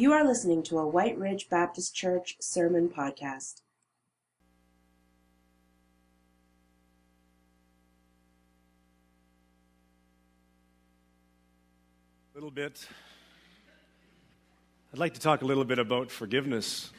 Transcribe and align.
You 0.00 0.12
are 0.12 0.24
listening 0.24 0.62
to 0.62 0.78
a 0.78 0.86
White 0.86 1.18
Ridge 1.18 1.48
Baptist 1.50 1.92
Church 1.92 2.36
sermon 2.38 2.88
podcast. 2.88 3.62
A 12.32 12.36
little 12.36 12.52
bit. 12.52 12.86
I'd 14.92 15.00
like 15.00 15.14
to 15.14 15.20
talk 15.20 15.42
a 15.42 15.44
little 15.44 15.64
bit 15.64 15.80
about 15.80 16.12
forgiveness 16.12 16.92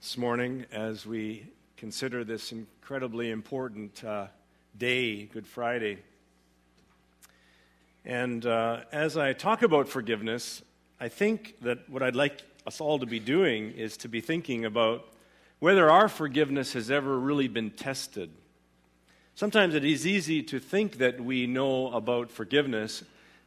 this 0.00 0.16
morning 0.16 0.64
as 0.72 1.04
we 1.04 1.48
consider 1.76 2.24
this 2.24 2.50
incredibly 2.50 3.30
important 3.30 4.02
uh, 4.02 4.28
day, 4.78 5.24
Good 5.24 5.46
Friday. 5.46 5.98
And 8.06 8.46
uh, 8.46 8.84
as 8.90 9.18
I 9.18 9.34
talk 9.34 9.60
about 9.60 9.86
forgiveness, 9.86 10.62
I 11.00 11.08
think 11.08 11.56
that 11.62 11.88
what 11.88 12.02
I'd 12.02 12.14
like 12.14 12.42
us 12.66 12.78
all 12.78 12.98
to 12.98 13.06
be 13.06 13.18
doing 13.18 13.72
is 13.72 13.96
to 13.98 14.08
be 14.08 14.20
thinking 14.20 14.66
about 14.66 15.06
whether 15.58 15.90
our 15.90 16.08
forgiveness 16.08 16.74
has 16.74 16.90
ever 16.90 17.18
really 17.18 17.48
been 17.48 17.70
tested. 17.70 18.30
Sometimes 19.34 19.74
it 19.74 19.84
is 19.84 20.06
easy 20.06 20.42
to 20.42 20.58
think 20.58 20.98
that 20.98 21.18
we 21.18 21.46
know 21.46 21.90
about 21.92 22.30
forgiveness, 22.30 23.02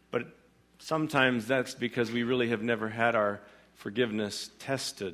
but 0.10 0.36
sometimes 0.80 1.46
that's 1.46 1.76
because 1.76 2.12
we 2.12 2.24
really 2.24 2.50
have 2.50 2.64
never 2.64 2.90
had 2.90 3.16
our 3.16 3.40
forgiveness 3.76 4.50
tested. 4.58 5.14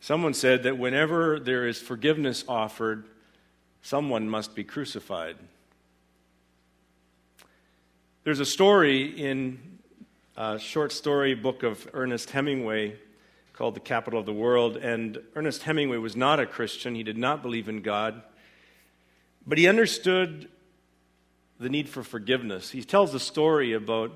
Someone 0.00 0.34
said 0.34 0.64
that 0.64 0.78
whenever 0.78 1.38
there 1.38 1.68
is 1.68 1.78
forgiveness 1.78 2.42
offered, 2.48 3.04
someone 3.82 4.28
must 4.28 4.56
be 4.56 4.64
crucified. 4.64 5.36
There's 8.24 8.40
a 8.40 8.46
story 8.46 9.04
in 9.04 9.79
a 10.40 10.58
short 10.58 10.90
story 10.90 11.34
book 11.34 11.62
of 11.62 11.86
Ernest 11.92 12.30
Hemingway 12.30 12.96
called 13.52 13.74
The 13.74 13.80
Capital 13.80 14.18
of 14.20 14.24
the 14.24 14.32
World. 14.32 14.78
And 14.78 15.18
Ernest 15.36 15.64
Hemingway 15.64 15.98
was 15.98 16.16
not 16.16 16.40
a 16.40 16.46
Christian, 16.46 16.94
he 16.94 17.02
did 17.02 17.18
not 17.18 17.42
believe 17.42 17.68
in 17.68 17.82
God, 17.82 18.22
but 19.46 19.58
he 19.58 19.68
understood 19.68 20.48
the 21.58 21.68
need 21.68 21.90
for 21.90 22.02
forgiveness. 22.02 22.70
He 22.70 22.82
tells 22.82 23.12
a 23.12 23.20
story 23.20 23.74
about 23.74 24.12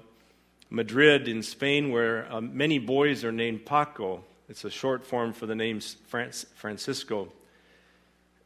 Madrid 0.71 1.29
in 1.29 1.43
Spain 1.43 1.91
where 1.91 2.27
uh, 2.33 2.41
many 2.41 2.79
boys 2.79 3.23
are 3.23 3.33
named 3.33 3.67
Paco. 3.67 4.25
It's 4.49 4.65
a 4.65 4.71
short 4.71 5.05
form 5.05 5.35
for 5.35 5.45
the 5.45 5.55
name 5.55 5.81
Francisco. 6.07 7.29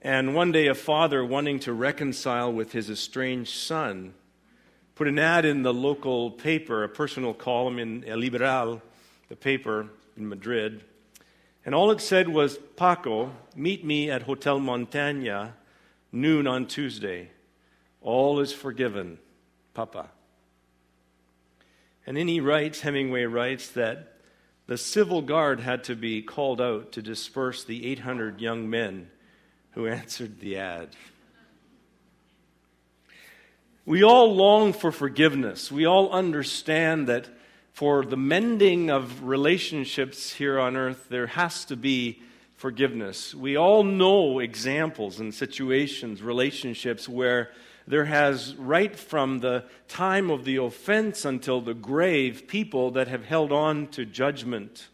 And 0.02 0.34
one 0.34 0.50
day, 0.50 0.66
a 0.66 0.74
father 0.74 1.24
wanting 1.24 1.60
to 1.60 1.72
reconcile 1.72 2.52
with 2.52 2.72
his 2.72 2.90
estranged 2.90 3.54
son 3.54 4.14
put 4.98 5.06
an 5.06 5.18
ad 5.20 5.44
in 5.44 5.62
the 5.62 5.72
local 5.72 6.28
paper, 6.28 6.82
a 6.82 6.88
personal 6.88 7.32
column 7.32 7.78
in 7.78 8.04
El 8.04 8.18
Liberal, 8.18 8.82
the 9.28 9.36
paper 9.36 9.88
in 10.16 10.28
Madrid. 10.28 10.82
And 11.64 11.72
all 11.72 11.92
it 11.92 12.00
said 12.00 12.28
was, 12.28 12.58
Paco, 12.74 13.30
meet 13.54 13.84
me 13.84 14.10
at 14.10 14.22
Hotel 14.22 14.58
Montaña, 14.58 15.52
noon 16.10 16.48
on 16.48 16.66
Tuesday. 16.66 17.30
All 18.02 18.40
is 18.40 18.52
forgiven, 18.52 19.20
Papa. 19.72 20.08
And 22.04 22.16
then 22.16 22.26
he 22.26 22.40
writes, 22.40 22.80
Hemingway 22.80 23.26
writes, 23.26 23.68
that 23.70 24.14
the 24.66 24.76
civil 24.76 25.22
guard 25.22 25.60
had 25.60 25.84
to 25.84 25.94
be 25.94 26.22
called 26.22 26.60
out 26.60 26.90
to 26.90 27.02
disperse 27.02 27.62
the 27.62 27.86
800 27.86 28.40
young 28.40 28.68
men 28.68 29.10
who 29.72 29.86
answered 29.86 30.40
the 30.40 30.56
ad. 30.56 30.88
We 33.88 34.02
all 34.02 34.34
long 34.34 34.74
for 34.74 34.92
forgiveness. 34.92 35.72
We 35.72 35.86
all 35.86 36.10
understand 36.10 37.06
that 37.06 37.26
for 37.72 38.04
the 38.04 38.18
mending 38.18 38.90
of 38.90 39.22
relationships 39.22 40.30
here 40.30 40.60
on 40.60 40.76
earth, 40.76 41.06
there 41.08 41.28
has 41.28 41.64
to 41.64 41.74
be 41.74 42.20
forgiveness. 42.56 43.34
We 43.34 43.56
all 43.56 43.84
know 43.84 44.40
examples 44.40 45.20
and 45.20 45.32
situations, 45.32 46.20
relationships 46.20 47.08
where 47.08 47.50
there 47.86 48.04
has, 48.04 48.54
right 48.56 48.94
from 48.94 49.38
the 49.38 49.64
time 49.88 50.30
of 50.30 50.44
the 50.44 50.56
offense 50.56 51.24
until 51.24 51.62
the 51.62 51.72
grave, 51.72 52.46
people 52.46 52.90
that 52.90 53.08
have 53.08 53.24
held 53.24 53.52
on 53.52 53.86
to 53.92 54.04
judgment 54.04 54.88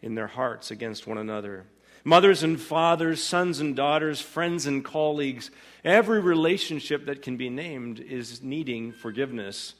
in 0.00 0.14
their 0.14 0.28
hearts 0.28 0.70
against 0.70 1.06
one 1.06 1.18
another. 1.18 1.66
Mothers 2.04 2.42
and 2.42 2.60
fathers, 2.60 3.22
sons 3.22 3.60
and 3.60 3.76
daughters, 3.76 4.20
friends 4.20 4.66
and 4.66 4.84
colleagues, 4.84 5.50
every 5.84 6.20
relationship 6.20 7.06
that 7.06 7.22
can 7.22 7.36
be 7.36 7.48
named 7.48 8.00
is 8.00 8.42
needing 8.42 8.92
forgiveness 8.92 9.74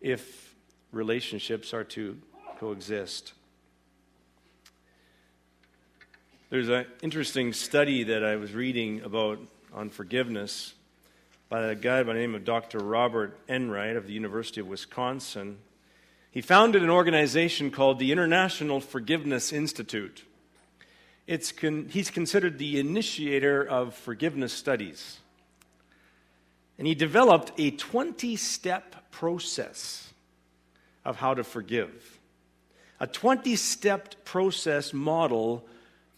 if 0.00 0.54
relationships 0.92 1.74
are 1.74 1.82
to 1.82 2.16
coexist. 2.58 3.32
There's 6.50 6.68
an 6.68 6.86
interesting 7.02 7.52
study 7.52 8.04
that 8.04 8.24
I 8.24 8.36
was 8.36 8.52
reading 8.52 9.00
about 9.00 9.40
on 9.72 9.90
forgiveness 9.90 10.74
by 11.48 11.66
a 11.66 11.74
guy 11.74 12.04
by 12.04 12.12
the 12.12 12.20
name 12.20 12.36
of 12.36 12.44
Dr. 12.44 12.78
Robert 12.78 13.36
Enright 13.48 13.96
of 13.96 14.06
the 14.06 14.12
University 14.12 14.60
of 14.60 14.68
Wisconsin. 14.68 15.58
He 16.30 16.40
founded 16.40 16.84
an 16.84 16.90
organization 16.90 17.72
called 17.72 17.98
the 17.98 18.12
International 18.12 18.80
Forgiveness 18.80 19.52
Institute. 19.52 20.24
It's 21.26 21.52
con- 21.52 21.88
he's 21.90 22.10
considered 22.10 22.58
the 22.58 22.78
initiator 22.78 23.64
of 23.64 23.94
forgiveness 23.94 24.52
studies. 24.52 25.18
And 26.78 26.86
he 26.86 26.94
developed 26.94 27.52
a 27.58 27.70
20 27.70 28.36
step 28.36 29.10
process 29.10 30.12
of 31.04 31.16
how 31.16 31.34
to 31.34 31.44
forgive. 31.44 32.18
A 33.00 33.06
20 33.06 33.56
step 33.56 34.24
process 34.24 34.92
model 34.92 35.64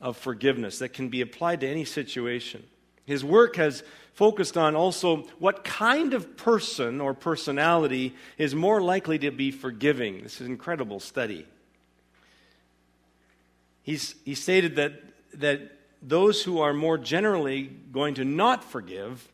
of 0.00 0.16
forgiveness 0.16 0.78
that 0.80 0.90
can 0.90 1.08
be 1.08 1.20
applied 1.20 1.60
to 1.60 1.68
any 1.68 1.84
situation. 1.84 2.62
His 3.04 3.24
work 3.24 3.56
has 3.56 3.82
focused 4.14 4.56
on 4.56 4.74
also 4.74 5.18
what 5.38 5.62
kind 5.62 6.14
of 6.14 6.36
person 6.36 7.00
or 7.00 7.14
personality 7.14 8.14
is 8.38 8.54
more 8.54 8.80
likely 8.80 9.18
to 9.18 9.30
be 9.30 9.50
forgiving. 9.50 10.22
This 10.22 10.40
is 10.40 10.46
an 10.46 10.52
incredible 10.52 11.00
study. 11.00 11.46
He's, 13.86 14.16
he 14.24 14.34
stated 14.34 14.74
that, 14.76 14.94
that 15.34 15.60
those 16.02 16.42
who 16.42 16.58
are 16.58 16.74
more 16.74 16.98
generally 16.98 17.70
going 17.92 18.14
to 18.14 18.24
not 18.24 18.64
forgive 18.64 19.30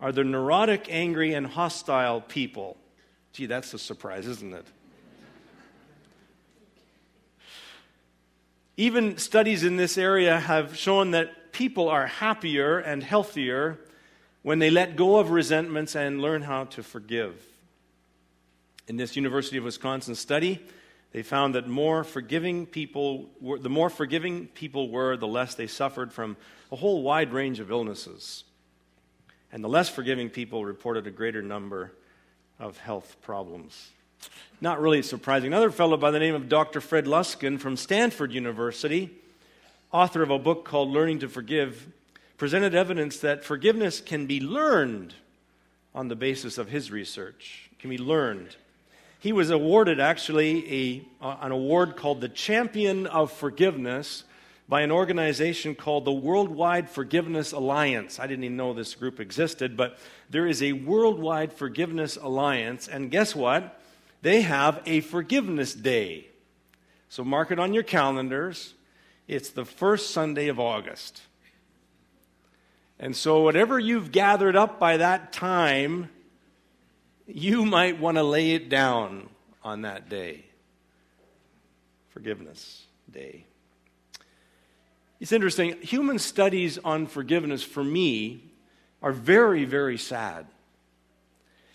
are 0.00 0.10
the 0.10 0.24
neurotic, 0.24 0.88
angry, 0.90 1.34
and 1.34 1.46
hostile 1.46 2.20
people. 2.20 2.76
Gee, 3.32 3.46
that's 3.46 3.72
a 3.74 3.78
surprise, 3.78 4.26
isn't 4.26 4.52
it? 4.52 4.66
Even 8.76 9.18
studies 9.18 9.62
in 9.62 9.76
this 9.76 9.96
area 9.96 10.40
have 10.40 10.76
shown 10.76 11.12
that 11.12 11.52
people 11.52 11.88
are 11.88 12.08
happier 12.08 12.80
and 12.80 13.04
healthier 13.04 13.78
when 14.42 14.58
they 14.58 14.68
let 14.68 14.96
go 14.96 15.20
of 15.20 15.30
resentments 15.30 15.94
and 15.94 16.20
learn 16.20 16.42
how 16.42 16.64
to 16.64 16.82
forgive. 16.82 17.40
In 18.88 18.96
this 18.96 19.14
University 19.14 19.58
of 19.58 19.64
Wisconsin 19.64 20.16
study, 20.16 20.60
they 21.16 21.22
found 21.22 21.54
that 21.54 21.66
more 21.66 22.04
forgiving 22.04 22.66
people 22.66 23.30
were, 23.40 23.58
the 23.58 23.70
more 23.70 23.88
forgiving 23.88 24.48
people 24.48 24.90
were, 24.90 25.16
the 25.16 25.26
less 25.26 25.54
they 25.54 25.66
suffered 25.66 26.12
from 26.12 26.36
a 26.70 26.76
whole 26.76 27.02
wide 27.02 27.32
range 27.32 27.58
of 27.58 27.70
illnesses. 27.70 28.44
And 29.50 29.64
the 29.64 29.68
less 29.68 29.88
forgiving 29.88 30.28
people 30.28 30.62
reported 30.62 31.06
a 31.06 31.10
greater 31.10 31.40
number 31.40 31.92
of 32.58 32.76
health 32.76 33.16
problems. 33.22 33.92
Not 34.60 34.78
really 34.78 35.00
surprising. 35.00 35.46
Another 35.46 35.70
fellow 35.70 35.96
by 35.96 36.10
the 36.10 36.18
name 36.18 36.34
of 36.34 36.50
Dr. 36.50 36.82
Fred 36.82 37.06
Luskin 37.06 37.58
from 37.58 37.78
Stanford 37.78 38.30
University, 38.30 39.08
author 39.92 40.22
of 40.22 40.28
a 40.28 40.38
book 40.38 40.66
called 40.66 40.90
Learning 40.90 41.20
to 41.20 41.30
Forgive, 41.30 41.86
presented 42.36 42.74
evidence 42.74 43.20
that 43.20 43.42
forgiveness 43.42 44.02
can 44.02 44.26
be 44.26 44.38
learned 44.38 45.14
on 45.94 46.08
the 46.08 46.14
basis 46.14 46.58
of 46.58 46.68
his 46.68 46.90
research. 46.90 47.70
Can 47.78 47.88
be 47.88 47.96
learned. 47.96 48.56
He 49.26 49.32
was 49.32 49.50
awarded 49.50 49.98
actually 49.98 51.04
a, 51.20 51.26
an 51.42 51.50
award 51.50 51.96
called 51.96 52.20
the 52.20 52.28
Champion 52.28 53.08
of 53.08 53.32
Forgiveness 53.32 54.22
by 54.68 54.82
an 54.82 54.92
organization 54.92 55.74
called 55.74 56.04
the 56.04 56.12
Worldwide 56.12 56.88
Forgiveness 56.88 57.50
Alliance. 57.50 58.20
I 58.20 58.28
didn't 58.28 58.44
even 58.44 58.56
know 58.56 58.72
this 58.72 58.94
group 58.94 59.18
existed, 59.18 59.76
but 59.76 59.98
there 60.30 60.46
is 60.46 60.62
a 60.62 60.74
Worldwide 60.74 61.52
Forgiveness 61.52 62.14
Alliance, 62.14 62.86
and 62.86 63.10
guess 63.10 63.34
what? 63.34 63.82
They 64.22 64.42
have 64.42 64.80
a 64.86 65.00
Forgiveness 65.00 65.74
Day. 65.74 66.28
So 67.08 67.24
mark 67.24 67.50
it 67.50 67.58
on 67.58 67.74
your 67.74 67.82
calendars. 67.82 68.74
It's 69.26 69.50
the 69.50 69.64
first 69.64 70.12
Sunday 70.12 70.46
of 70.46 70.60
August. 70.60 71.20
And 73.00 73.16
so, 73.16 73.42
whatever 73.42 73.76
you've 73.76 74.12
gathered 74.12 74.54
up 74.54 74.78
by 74.78 74.98
that 74.98 75.32
time, 75.32 76.10
you 77.26 77.64
might 77.64 78.00
want 78.00 78.16
to 78.16 78.22
lay 78.22 78.52
it 78.52 78.68
down 78.68 79.28
on 79.62 79.82
that 79.82 80.08
day. 80.08 80.44
Forgiveness 82.10 82.84
Day. 83.10 83.44
It's 85.20 85.32
interesting. 85.32 85.76
Human 85.80 86.18
studies 86.18 86.78
on 86.78 87.06
forgiveness, 87.06 87.62
for 87.62 87.82
me, 87.82 88.42
are 89.02 89.12
very, 89.12 89.64
very 89.64 89.96
sad. 89.96 90.46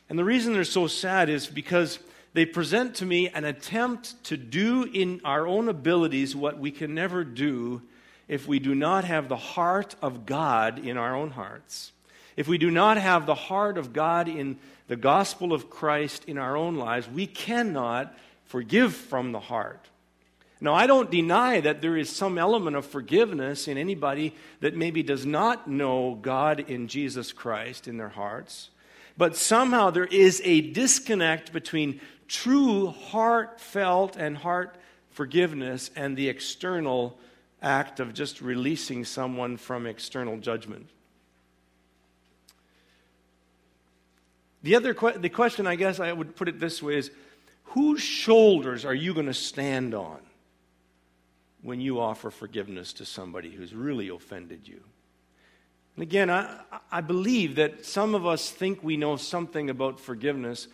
And 0.09 0.19
the 0.19 0.23
reason 0.23 0.53
they're 0.53 0.63
so 0.63 0.87
sad 0.87 1.29
is 1.29 1.47
because 1.47 1.99
they 2.33 2.45
present 2.45 2.95
to 2.95 3.05
me 3.05 3.29
an 3.29 3.45
attempt 3.45 4.23
to 4.25 4.37
do 4.37 4.83
in 4.83 5.21
our 5.23 5.47
own 5.47 5.69
abilities 5.69 6.35
what 6.35 6.59
we 6.59 6.71
can 6.71 6.93
never 6.93 7.23
do 7.23 7.81
if 8.27 8.47
we 8.47 8.59
do 8.59 8.75
not 8.75 9.03
have 9.03 9.27
the 9.27 9.35
heart 9.35 9.95
of 10.01 10.25
God 10.25 10.79
in 10.79 10.97
our 10.97 11.15
own 11.15 11.31
hearts. 11.31 11.91
If 12.37 12.47
we 12.47 12.57
do 12.57 12.71
not 12.71 12.97
have 12.97 13.25
the 13.25 13.35
heart 13.35 13.77
of 13.77 13.91
God 13.91 14.27
in 14.27 14.57
the 14.91 14.97
gospel 14.97 15.53
of 15.53 15.69
Christ 15.69 16.25
in 16.25 16.37
our 16.37 16.57
own 16.57 16.75
lives, 16.75 17.07
we 17.07 17.25
cannot 17.25 18.13
forgive 18.43 18.93
from 18.93 19.31
the 19.31 19.39
heart. 19.39 19.87
Now, 20.59 20.73
I 20.73 20.85
don't 20.85 21.09
deny 21.09 21.61
that 21.61 21.81
there 21.81 21.95
is 21.95 22.09
some 22.09 22.37
element 22.37 22.75
of 22.75 22.85
forgiveness 22.85 23.69
in 23.69 23.77
anybody 23.77 24.35
that 24.59 24.75
maybe 24.75 25.01
does 25.01 25.25
not 25.25 25.65
know 25.65 26.19
God 26.21 26.59
in 26.59 26.89
Jesus 26.89 27.31
Christ 27.31 27.87
in 27.87 27.95
their 27.95 28.09
hearts. 28.09 28.69
But 29.15 29.37
somehow 29.37 29.91
there 29.91 30.03
is 30.03 30.41
a 30.43 30.59
disconnect 30.59 31.53
between 31.53 32.01
true 32.27 32.87
heartfelt 32.87 34.17
and 34.17 34.35
heart 34.35 34.75
forgiveness 35.09 35.89
and 35.95 36.17
the 36.17 36.27
external 36.27 37.17
act 37.61 38.01
of 38.01 38.13
just 38.13 38.41
releasing 38.41 39.05
someone 39.05 39.55
from 39.55 39.87
external 39.87 40.37
judgment. 40.37 40.89
The 44.63 44.75
other 44.75 44.93
que- 44.93 45.17
the 45.17 45.29
question, 45.29 45.67
I 45.67 45.75
guess 45.75 45.99
I 45.99 46.11
would 46.11 46.35
put 46.35 46.47
it 46.47 46.59
this 46.59 46.81
way 46.81 46.97
is 46.97 47.11
whose 47.65 48.01
shoulders 48.01 48.85
are 48.85 48.93
you 48.93 49.13
going 49.13 49.25
to 49.27 49.33
stand 49.33 49.93
on? 49.93 50.19
when 51.61 51.79
you 51.79 51.99
offer 51.99 52.31
forgiveness 52.31 52.93
to 52.93 53.05
somebody 53.05 53.51
who's 53.51 53.73
really 53.73 54.09
offended 54.09 54.67
you. 54.67 54.81
And 55.95 56.03
again, 56.03 56.29
I, 56.29 56.59
I 56.91 57.01
believe 57.01 57.55
that 57.55 57.85
some 57.85 58.15
of 58.15 58.25
us 58.25 58.49
think 58.49 58.83
we 58.83 58.97
know 58.97 59.17
something 59.17 59.69
about 59.69 59.99
forgiveness, 59.99 60.67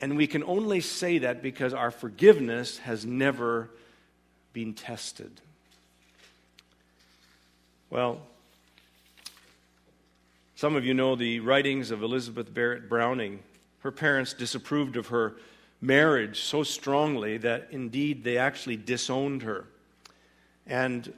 and 0.00 0.16
we 0.16 0.26
can 0.26 0.44
only 0.44 0.80
say 0.80 1.18
that 1.18 1.42
because 1.42 1.74
our 1.74 1.90
forgiveness 1.90 2.78
has 2.78 3.04
never 3.04 3.70
been 4.52 4.74
tested. 4.74 5.40
Well, 7.88 8.20
some 10.60 10.76
of 10.76 10.84
you 10.84 10.92
know 10.92 11.16
the 11.16 11.40
writings 11.40 11.90
of 11.90 12.02
Elizabeth 12.02 12.52
Barrett 12.52 12.86
Browning. 12.86 13.40
Her 13.78 13.90
parents 13.90 14.34
disapproved 14.34 14.98
of 14.98 15.06
her 15.06 15.36
marriage 15.80 16.42
so 16.42 16.64
strongly 16.64 17.38
that 17.38 17.68
indeed 17.70 18.24
they 18.24 18.36
actually 18.36 18.76
disowned 18.76 19.42
her. 19.42 19.64
And 20.66 21.14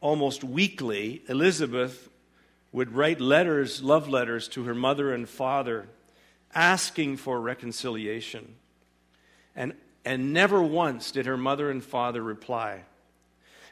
almost 0.00 0.44
weekly, 0.44 1.22
Elizabeth 1.28 2.08
would 2.70 2.92
write 2.92 3.20
letters, 3.20 3.82
love 3.82 4.08
letters, 4.08 4.46
to 4.50 4.62
her 4.62 4.74
mother 4.74 5.12
and 5.12 5.28
father, 5.28 5.88
asking 6.54 7.16
for 7.16 7.40
reconciliation. 7.40 8.54
And, 9.56 9.74
and 10.04 10.32
never 10.32 10.62
once 10.62 11.10
did 11.10 11.26
her 11.26 11.36
mother 11.36 11.72
and 11.72 11.82
father 11.82 12.22
reply. 12.22 12.82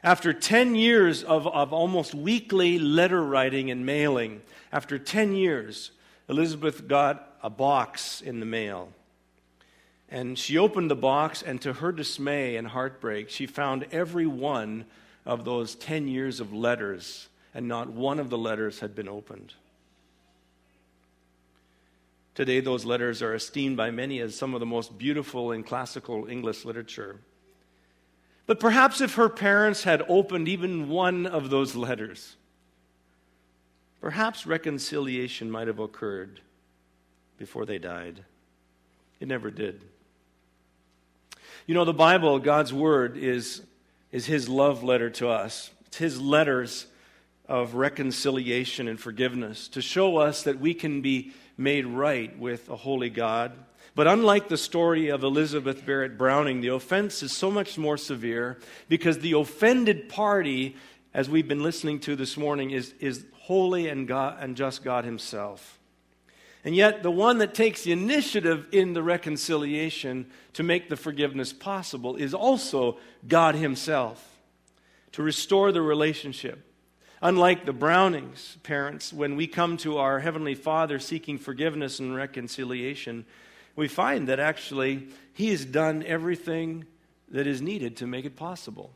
After 0.03 0.33
10 0.33 0.75
years 0.75 1.23
of, 1.23 1.47
of 1.47 1.73
almost 1.73 2.13
weekly 2.13 2.77
letter 2.79 3.23
writing 3.23 3.71
and 3.71 3.85
mailing, 3.85 4.41
after 4.71 4.99
10 4.99 5.35
years, 5.35 5.91
Elizabeth 6.27 6.87
got 6.87 7.37
a 7.41 7.49
box 7.49 8.21
in 8.21 8.39
the 8.39 8.45
mail. 8.45 8.91
And 10.09 10.37
she 10.37 10.57
opened 10.57 10.91
the 10.91 10.95
box, 10.95 11.41
and 11.41 11.61
to 11.61 11.73
her 11.73 11.91
dismay 11.91 12.55
and 12.55 12.67
heartbreak, 12.67 13.29
she 13.29 13.47
found 13.47 13.87
every 13.91 14.27
one 14.27 14.85
of 15.25 15.45
those 15.45 15.75
10 15.75 16.07
years 16.07 16.39
of 16.39 16.53
letters, 16.53 17.27
and 17.53 17.67
not 17.67 17.89
one 17.89 18.19
of 18.19 18.29
the 18.29 18.37
letters 18.37 18.79
had 18.79 18.95
been 18.95 19.07
opened. 19.07 19.53
Today, 22.35 22.59
those 22.59 22.85
letters 22.85 23.21
are 23.21 23.33
esteemed 23.33 23.77
by 23.77 23.91
many 23.91 24.19
as 24.19 24.35
some 24.35 24.53
of 24.53 24.59
the 24.59 24.65
most 24.65 24.97
beautiful 24.97 25.51
in 25.51 25.63
classical 25.63 26.27
English 26.27 26.65
literature. 26.65 27.19
But 28.47 28.59
perhaps 28.59 29.01
if 29.01 29.15
her 29.15 29.29
parents 29.29 29.83
had 29.83 30.03
opened 30.07 30.47
even 30.47 30.89
one 30.89 31.25
of 31.25 31.49
those 31.49 31.75
letters, 31.75 32.35
perhaps 34.01 34.45
reconciliation 34.45 35.49
might 35.49 35.67
have 35.67 35.79
occurred 35.79 36.41
before 37.37 37.65
they 37.65 37.79
died. 37.79 38.23
It 39.19 39.27
never 39.27 39.49
did. 39.49 39.81
You 41.65 41.73
know, 41.73 41.85
the 41.85 41.93
Bible, 41.93 42.37
God's 42.39 42.71
Word, 42.71 43.17
is 43.17 43.61
is 44.15 44.25
his 44.25 44.47
love 44.47 44.81
letter 44.81 45.09
to 45.09 45.27
us. 45.27 45.71
It's 45.87 45.97
his 45.97 46.21
letters 46.21 46.87
of 47.49 47.75
reconciliation 47.75 48.87
and 48.87 48.97
forgiveness 48.97 49.67
to 49.67 49.81
show 49.81 50.15
us 50.15 50.43
that 50.43 50.57
we 50.57 50.73
can 50.73 51.01
be 51.01 51.33
made 51.57 51.85
right 51.85 52.39
with 52.39 52.69
a 52.69 52.77
holy 52.77 53.09
God. 53.09 53.51
But 53.95 54.07
unlike 54.07 54.49
the 54.49 54.57
story 54.57 55.07
of 55.07 55.23
Elizabeth 55.23 55.85
Barrett 55.85 56.17
Browning, 56.17 56.59
the 56.59 56.67
offense 56.67 57.23
is 57.23 57.31
so 57.31 57.49
much 57.49 57.77
more 57.77 57.97
severe 57.97 58.59
because 58.89 59.19
the 59.19 59.31
offended 59.31 60.09
party, 60.09 60.75
as 61.13 61.29
we've 61.29 61.47
been 61.47 61.63
listening 61.63 62.01
to 62.01 62.17
this 62.17 62.35
morning, 62.35 62.71
is, 62.71 62.93
is 62.99 63.25
holy 63.43 63.87
and, 63.87 64.05
God, 64.05 64.37
and 64.41 64.57
just 64.57 64.83
God 64.83 65.05
Himself. 65.05 65.79
And 66.65 66.75
yet, 66.75 67.03
the 67.03 67.11
one 67.11 67.37
that 67.37 67.53
takes 67.53 67.83
the 67.83 67.93
initiative 67.93 68.67
in 68.71 68.93
the 68.93 69.03
reconciliation 69.03 70.25
to 70.53 70.63
make 70.63 70.89
the 70.89 70.97
forgiveness 70.97 71.53
possible 71.53 72.17
is 72.17 72.33
also 72.33 72.97
God 73.27 73.55
Himself 73.55 74.35
to 75.13 75.23
restore 75.23 75.71
the 75.71 75.81
relationship. 75.81 76.69
Unlike 77.21 77.65
the 77.65 77.71
Brownings 77.71 78.57
parents, 78.63 79.13
when 79.13 79.37
we 79.37 79.47
come 79.47 79.77
to 79.77 79.99
our 79.99 80.19
Heavenly 80.19 80.55
Father 80.55 80.99
seeking 80.99 81.37
forgiveness 81.37 81.99
and 81.99 82.13
reconciliation, 82.13 83.25
we 83.75 83.87
find 83.87 84.27
that 84.27 84.39
actually 84.39 85.07
He 85.33 85.49
has 85.49 85.65
done 85.65 86.03
everything 86.03 86.85
that 87.29 87.47
is 87.47 87.61
needed 87.61 87.97
to 87.97 88.07
make 88.07 88.25
it 88.25 88.35
possible. 88.35 88.91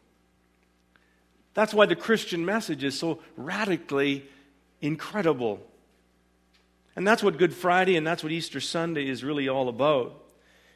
That's 1.54 1.74
why 1.74 1.86
the 1.88 1.96
Christian 1.96 2.46
message 2.46 2.84
is 2.84 2.98
so 2.98 3.20
radically 3.36 4.26
incredible 4.82 5.62
and 7.00 7.08
that's 7.08 7.24
what 7.24 7.38
Good 7.38 7.54
Friday 7.54 7.96
and 7.96 8.06
that's 8.06 8.24
what 8.24 8.34
Easter 8.34 8.60
Sunday 8.60 9.08
is 9.08 9.24
really 9.24 9.48
all 9.48 9.70
about. 9.70 10.22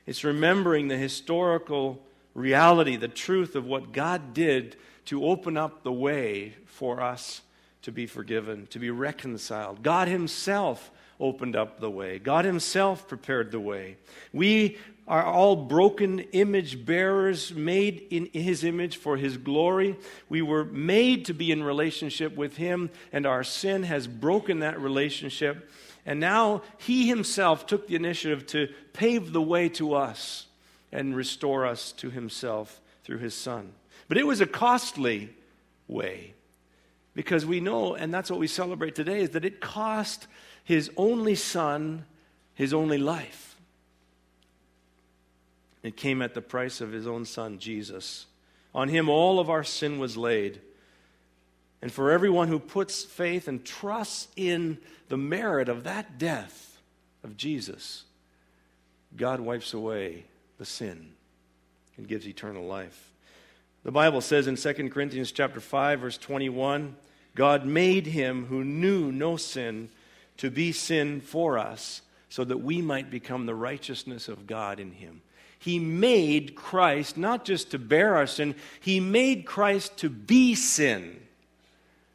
It's 0.05 0.23
remembering 0.23 0.87
the 0.87 0.95
historical 0.95 2.01
reality, 2.33 2.95
the 2.95 3.09
truth 3.09 3.57
of 3.57 3.65
what 3.65 3.91
God 3.91 4.33
did 4.33 4.77
to 5.07 5.25
open 5.25 5.57
up 5.57 5.83
the 5.83 5.91
way 5.91 6.55
for 6.65 7.01
us 7.01 7.41
to 7.81 7.91
be 7.91 8.05
forgiven, 8.05 8.67
to 8.67 8.79
be 8.79 8.89
reconciled. 8.89 9.83
God 9.83 10.07
Himself 10.07 10.91
opened 11.23 11.55
up 11.55 11.79
the 11.79 11.89
way, 11.89 12.19
God 12.19 12.45
Himself 12.45 13.07
prepared 13.07 13.51
the 13.51 13.59
way. 13.59 13.97
We 14.31 14.77
are 15.07 15.23
all 15.23 15.55
broken 15.55 16.19
image 16.19 16.85
bearers 16.85 17.53
made 17.53 18.07
in 18.09 18.29
his 18.31 18.63
image 18.63 18.97
for 18.97 19.17
his 19.17 19.37
glory. 19.37 19.97
We 20.29 20.41
were 20.41 20.63
made 20.63 21.25
to 21.25 21.33
be 21.33 21.51
in 21.51 21.61
relationship 21.61 22.35
with 22.35 22.55
him, 22.57 22.89
and 23.11 23.25
our 23.25 23.43
sin 23.43 23.83
has 23.83 24.07
broken 24.07 24.59
that 24.59 24.79
relationship. 24.79 25.69
And 26.05 26.19
now 26.19 26.61
he 26.77 27.07
himself 27.07 27.65
took 27.65 27.87
the 27.87 27.95
initiative 27.95 28.45
to 28.47 28.69
pave 28.93 29.33
the 29.33 29.41
way 29.41 29.69
to 29.69 29.93
us 29.93 30.47
and 30.91 31.15
restore 31.15 31.65
us 31.65 31.91
to 31.93 32.09
himself 32.09 32.79
through 33.03 33.17
his 33.17 33.35
son. 33.35 33.73
But 34.07 34.17
it 34.17 34.27
was 34.27 34.39
a 34.39 34.45
costly 34.45 35.33
way 35.87 36.33
because 37.15 37.45
we 37.45 37.59
know, 37.59 37.95
and 37.95 38.13
that's 38.13 38.29
what 38.29 38.39
we 38.39 38.47
celebrate 38.47 38.95
today, 38.95 39.21
is 39.21 39.31
that 39.31 39.45
it 39.45 39.61
cost 39.61 40.27
his 40.63 40.89
only 40.97 41.35
son 41.35 42.05
his 42.53 42.73
only 42.73 42.97
life. 42.97 43.55
It 45.81 45.97
came 45.97 46.21
at 46.21 46.33
the 46.33 46.41
price 46.41 46.81
of 46.81 46.91
his 46.91 47.07
own 47.07 47.25
son, 47.25 47.59
Jesus. 47.59 48.25
On 48.73 48.87
him, 48.87 49.09
all 49.09 49.39
of 49.39 49.49
our 49.49 49.63
sin 49.63 49.99
was 49.99 50.15
laid. 50.15 50.61
And 51.81 51.91
for 51.91 52.11
everyone 52.11 52.47
who 52.47 52.59
puts 52.59 53.03
faith 53.03 53.47
and 53.47 53.65
trusts 53.65 54.29
in 54.35 54.77
the 55.09 55.17
merit 55.17 55.67
of 55.67 55.83
that 55.83 56.17
death 56.17 56.81
of 57.23 57.35
Jesus, 57.35 58.05
God 59.17 59.41
wipes 59.41 59.73
away 59.73 60.25
the 60.57 60.65
sin 60.65 61.11
and 61.97 62.07
gives 62.07 62.27
eternal 62.27 62.65
life. 62.65 63.12
The 63.83 63.91
Bible 63.91 64.21
says 64.21 64.47
in 64.47 64.55
2 64.55 64.89
Corinthians 64.89 65.31
chapter 65.31 65.59
5 65.59 65.99
verse 65.99 66.17
21, 66.17 66.95
God 67.35 67.65
made 67.65 68.07
him 68.07 68.45
who 68.45 68.63
knew 68.63 69.11
no 69.11 69.37
sin 69.37 69.89
to 70.37 70.49
be 70.49 70.71
sin 70.71 71.21
for 71.21 71.57
us 71.57 72.01
so 72.29 72.43
that 72.43 72.59
we 72.59 72.81
might 72.81 73.11
become 73.11 73.45
the 73.45 73.55
righteousness 73.55 74.27
of 74.27 74.47
God 74.47 74.79
in 74.79 74.91
him. 74.91 75.21
He 75.59 75.79
made 75.79 76.55
Christ 76.55 77.17
not 77.17 77.45
just 77.45 77.71
to 77.71 77.79
bear 77.79 78.15
our 78.15 78.27
sin, 78.27 78.55
he 78.79 78.99
made 78.99 79.45
Christ 79.45 79.97
to 79.97 80.09
be 80.09 80.55
sin 80.55 81.19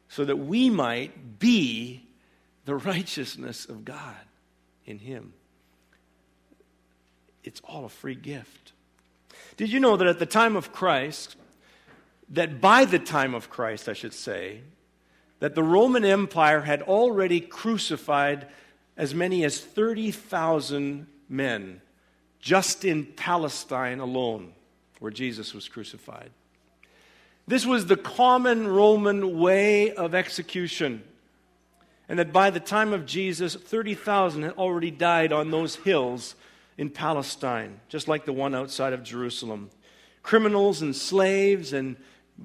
so 0.09 0.25
that 0.25 0.35
we 0.35 0.69
might 0.69 1.39
be 1.39 2.03
the 2.65 2.75
righteousness 2.75 3.65
of 3.65 3.85
God 3.85 4.15
in 4.85 4.99
Him. 4.99 5.33
It's 7.43 7.61
all 7.63 7.85
a 7.85 7.89
free 7.89 8.15
gift. 8.15 8.73
Did 9.55 9.71
you 9.71 9.79
know 9.79 9.97
that 9.97 10.07
at 10.07 10.19
the 10.19 10.25
time 10.25 10.55
of 10.55 10.73
Christ, 10.73 11.35
that 12.29 12.61
by 12.61 12.85
the 12.85 12.99
time 12.99 13.33
of 13.33 13.49
Christ, 13.49 13.89
I 13.89 13.93
should 13.93 14.13
say, 14.13 14.61
that 15.39 15.55
the 15.55 15.63
Roman 15.63 16.05
Empire 16.05 16.61
had 16.61 16.81
already 16.81 17.39
crucified 17.39 18.47
as 18.97 19.15
many 19.15 19.45
as 19.45 19.59
30,000 19.59 21.07
men 21.29 21.81
just 22.39 22.85
in 22.85 23.05
Palestine 23.05 23.99
alone, 23.99 24.53
where 24.99 25.11
Jesus 25.11 25.53
was 25.53 25.67
crucified. 25.67 26.31
This 27.47 27.65
was 27.65 27.87
the 27.87 27.97
common 27.97 28.67
Roman 28.67 29.39
way 29.39 29.91
of 29.91 30.13
execution. 30.13 31.03
And 32.07 32.19
that 32.19 32.33
by 32.33 32.49
the 32.49 32.59
time 32.59 32.93
of 32.93 33.05
Jesus, 33.05 33.55
30,000 33.55 34.43
had 34.43 34.51
already 34.53 34.91
died 34.91 35.31
on 35.31 35.51
those 35.51 35.75
hills 35.77 36.35
in 36.77 36.89
Palestine, 36.89 37.79
just 37.87 38.07
like 38.07 38.25
the 38.25 38.33
one 38.33 38.55
outside 38.55 38.93
of 38.93 39.03
Jerusalem. 39.03 39.69
Criminals 40.23 40.81
and 40.81 40.95
slaves 40.95 41.71
and 41.73 41.97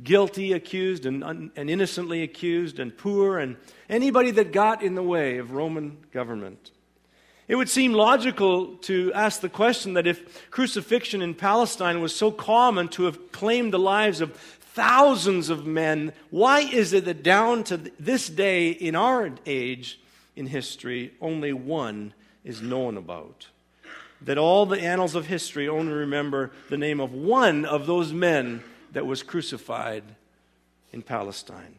guilty 0.02 0.52
accused 0.52 1.06
and, 1.06 1.22
un- 1.22 1.50
and 1.56 1.70
innocently 1.70 2.22
accused 2.22 2.78
and 2.78 2.96
poor 2.96 3.38
and 3.38 3.56
anybody 3.88 4.30
that 4.32 4.52
got 4.52 4.82
in 4.82 4.94
the 4.94 5.02
way 5.02 5.38
of 5.38 5.52
Roman 5.52 5.98
government. 6.12 6.70
It 7.46 7.56
would 7.56 7.68
seem 7.68 7.92
logical 7.92 8.76
to 8.76 9.12
ask 9.12 9.40
the 9.40 9.50
question 9.50 9.94
that 9.94 10.06
if 10.06 10.50
crucifixion 10.50 11.20
in 11.20 11.34
Palestine 11.34 12.00
was 12.00 12.16
so 12.16 12.30
common 12.30 12.88
to 12.88 13.04
have 13.04 13.32
claimed 13.32 13.72
the 13.72 13.78
lives 13.78 14.22
of 14.22 14.34
thousands 14.34 15.50
of 15.50 15.66
men, 15.66 16.12
why 16.30 16.60
is 16.60 16.92
it 16.94 17.04
that 17.04 17.22
down 17.22 17.62
to 17.64 17.76
this 17.76 18.28
day 18.28 18.70
in 18.70 18.96
our 18.96 19.30
age 19.44 20.00
in 20.34 20.46
history, 20.46 21.12
only 21.20 21.52
one 21.52 22.14
is 22.44 22.62
known 22.62 22.96
about? 22.96 23.48
That 24.22 24.38
all 24.38 24.64
the 24.64 24.80
annals 24.80 25.14
of 25.14 25.26
history 25.26 25.68
only 25.68 25.92
remember 25.92 26.50
the 26.70 26.78
name 26.78 26.98
of 26.98 27.12
one 27.12 27.66
of 27.66 27.86
those 27.86 28.10
men 28.10 28.64
that 28.94 29.06
was 29.06 29.22
crucified 29.22 30.02
in 30.92 31.02
Palestine. 31.02 31.76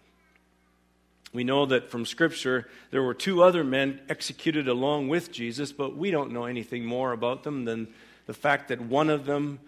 We 1.34 1.44
know 1.44 1.66
that 1.66 1.90
from 1.90 2.06
Scripture 2.06 2.70
there 2.92 3.04
were 3.04 3.14
two 3.14 3.44
other 3.44 3.64
men 3.64 4.00
executed 4.08 4.68
along 4.68 5.10
with 5.10 5.32
Jesus, 5.32 5.72
but 5.74 5.98
we 5.98 6.12
don't 6.12 6.32
know 6.32 6.46
anything 6.46 6.86
more 6.86 7.12
about 7.12 7.44
them 7.44 7.66
than 7.66 7.88
the 8.26 8.34
fact 8.34 8.70
that 8.70 8.80
one 8.80 9.10
of 9.10 9.26
them 9.26 9.60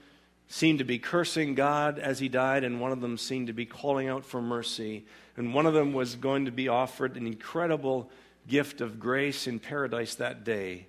seemed 0.48 0.80
to 0.80 0.86
be 0.86 0.98
cursing 0.98 1.56
God 1.56 2.00
as 2.00 2.20
he 2.20 2.30
died, 2.30 2.64
and 2.64 2.80
one 2.80 2.94
of 2.94 3.02
them 3.02 3.18
seemed 3.18 3.48
to 3.48 3.54
be 3.54 3.66
calling 3.66 4.08
out 4.08 4.24
for 4.24 4.42
mercy. 4.42 5.06
And 5.36 5.54
one 5.54 5.66
of 5.66 5.74
them 5.74 5.92
was 5.92 6.16
going 6.16 6.46
to 6.46 6.52
be 6.52 6.70
offered 6.70 7.18
an 7.18 7.28
incredible 7.28 8.10
gift 8.48 8.80
of 8.80 9.00
grace 9.00 9.46
in 9.46 9.60
paradise 9.60 10.16
that 10.16 10.46
day, 10.46 10.88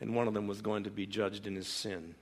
and 0.00 0.14
one 0.14 0.28
of 0.28 0.34
them 0.34 0.46
was 0.46 0.60
going 0.60 0.84
to 0.84 0.90
be 0.90 1.06
judged 1.06 1.46
in 1.46 1.56
his 1.56 1.68
sin. 1.68 2.14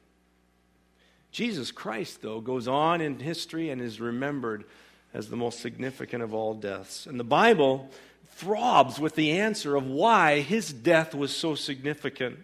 Jesus 1.37 1.71
Christ, 1.71 2.23
though, 2.23 2.41
goes 2.41 2.67
on 2.67 3.03
in 3.03 3.19
history 3.19 3.69
and 3.69 3.79
is 3.79 4.01
remembered 4.01 4.65
as 5.13 5.29
the 5.29 5.37
most 5.37 5.61
significant 5.61 6.23
of 6.23 6.33
all 6.33 6.55
deaths. 6.55 7.05
And 7.05 7.21
the 7.21 7.25
Bible 7.25 7.91
throbs 8.37 8.99
with 8.99 9.17
the 9.17 9.33
answer 9.33 9.77
of 9.77 9.87
why 9.87 10.41
his 10.41 10.73
death 10.73 11.15
was 11.15 11.37
so 11.37 11.55
significant. 11.55 12.39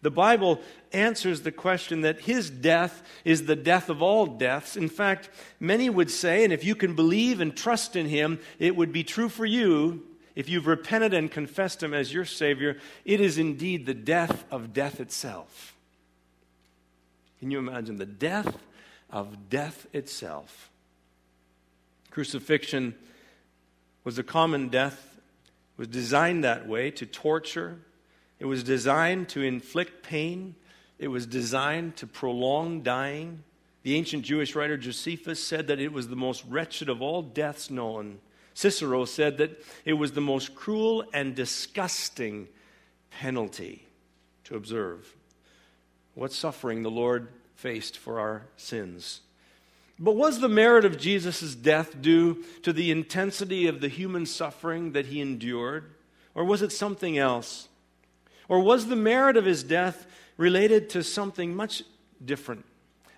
The 0.00 0.10
Bible 0.10 0.62
answers 0.94 1.42
the 1.42 1.52
question 1.52 2.00
that 2.00 2.20
his 2.20 2.48
death 2.48 3.02
is 3.22 3.44
the 3.44 3.54
death 3.54 3.90
of 3.90 4.00
all 4.00 4.24
deaths. 4.24 4.78
In 4.78 4.88
fact, 4.88 5.28
many 5.60 5.90
would 5.90 6.10
say, 6.10 6.42
and 6.42 6.50
if 6.50 6.64
you 6.64 6.74
can 6.74 6.94
believe 6.94 7.42
and 7.42 7.54
trust 7.54 7.96
in 7.96 8.06
him, 8.06 8.40
it 8.58 8.74
would 8.74 8.94
be 8.94 9.04
true 9.04 9.28
for 9.28 9.44
you. 9.44 10.06
If 10.34 10.48
you've 10.48 10.66
repented 10.66 11.12
and 11.12 11.30
confessed 11.30 11.82
him 11.82 11.92
as 11.92 12.14
your 12.14 12.24
Savior, 12.24 12.78
it 13.04 13.20
is 13.20 13.36
indeed 13.36 13.84
the 13.84 13.92
death 13.92 14.46
of 14.50 14.72
death 14.72 15.00
itself. 15.00 15.74
Can 17.38 17.50
you 17.50 17.58
imagine 17.58 17.96
the 17.96 18.06
death 18.06 18.58
of 19.10 19.48
death 19.48 19.86
itself? 19.92 20.70
Crucifixion 22.10 22.94
was 24.04 24.18
a 24.18 24.22
common 24.22 24.68
death, 24.68 25.16
it 25.16 25.78
was 25.78 25.88
designed 25.88 26.42
that 26.44 26.66
way 26.66 26.90
to 26.90 27.06
torture, 27.06 27.78
it 28.38 28.46
was 28.46 28.62
designed 28.62 29.28
to 29.30 29.42
inflict 29.42 30.02
pain, 30.02 30.54
it 30.98 31.08
was 31.08 31.26
designed 31.26 31.96
to 31.96 32.06
prolong 32.06 32.82
dying. 32.82 33.44
The 33.82 33.94
ancient 33.94 34.24
Jewish 34.24 34.54
writer 34.54 34.76
Josephus 34.76 35.42
said 35.42 35.68
that 35.68 35.78
it 35.78 35.92
was 35.92 36.08
the 36.08 36.16
most 36.16 36.44
wretched 36.48 36.88
of 36.88 37.00
all 37.00 37.22
deaths 37.22 37.70
known. 37.70 38.18
Cicero 38.54 39.04
said 39.04 39.38
that 39.38 39.62
it 39.84 39.92
was 39.92 40.12
the 40.12 40.20
most 40.20 40.54
cruel 40.54 41.04
and 41.14 41.36
disgusting 41.36 42.48
penalty 43.10 43.86
to 44.44 44.56
observe. 44.56 45.14
What 46.18 46.32
suffering 46.32 46.82
the 46.82 46.90
Lord 46.90 47.28
faced 47.54 47.96
for 47.96 48.18
our 48.18 48.42
sins. 48.56 49.20
But 50.00 50.16
was 50.16 50.40
the 50.40 50.48
merit 50.48 50.84
of 50.84 50.98
Jesus' 50.98 51.54
death 51.54 52.02
due 52.02 52.44
to 52.64 52.72
the 52.72 52.90
intensity 52.90 53.68
of 53.68 53.80
the 53.80 53.86
human 53.86 54.26
suffering 54.26 54.92
that 54.92 55.06
he 55.06 55.20
endured? 55.20 55.84
Or 56.34 56.42
was 56.42 56.60
it 56.60 56.72
something 56.72 57.16
else? 57.16 57.68
Or 58.48 58.58
was 58.58 58.86
the 58.86 58.96
merit 58.96 59.36
of 59.36 59.44
his 59.44 59.62
death 59.62 60.06
related 60.36 60.90
to 60.90 61.04
something 61.04 61.54
much 61.54 61.84
different? 62.24 62.64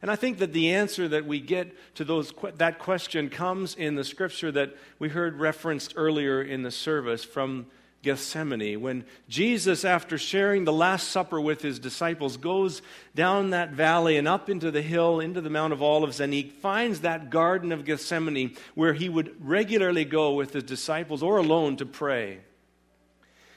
And 0.02 0.11
I 0.11 0.16
think 0.16 0.38
that 0.38 0.52
the 0.52 0.75
answer 0.75 1.09
that 1.09 1.25
we 1.25 1.40
get 1.40 1.75
to 1.95 2.04
those, 2.04 2.35
that 2.57 2.78
question 2.78 3.30
comes 3.30 3.75
in 3.76 3.95
the 3.95 4.04
scripture 4.04 4.52
that 4.52 4.76
we 4.99 5.09
heard 5.09 5.40
referenced 5.40 5.95
earlier 5.97 6.42
in 6.42 6.64
the 6.64 6.71
service 6.71 7.25
from 7.25 7.64
Gethsemane, 8.02 8.80
when 8.80 9.04
Jesus, 9.28 9.85
after 9.85 10.16
sharing 10.16 10.64
the 10.64 10.73
Last 10.73 11.09
Supper 11.09 11.38
with 11.38 11.61
his 11.61 11.78
disciples, 11.78 12.38
goes 12.38 12.80
down 13.14 13.50
that 13.50 13.73
valley 13.73 14.16
and 14.16 14.26
up 14.26 14.49
into 14.49 14.71
the 14.71 14.80
hill, 14.80 15.21
into 15.21 15.42
the 15.42 15.50
Mount 15.50 15.75
of 15.75 15.83
Olives, 15.83 16.19
and 16.19 16.33
he 16.33 16.45
finds 16.45 17.00
that 17.00 17.28
Garden 17.28 17.73
of 17.73 17.85
Gethsemane 17.85 18.57
where 18.75 18.95
he 18.95 19.11
would 19.11 19.35
regularly 19.47 20.07
go 20.07 20.33
with 20.33 20.54
his 20.54 20.64
disciples 20.64 21.23
or 21.23 21.37
alone 21.37 21.76
to 21.76 21.87
pray. 21.87 22.40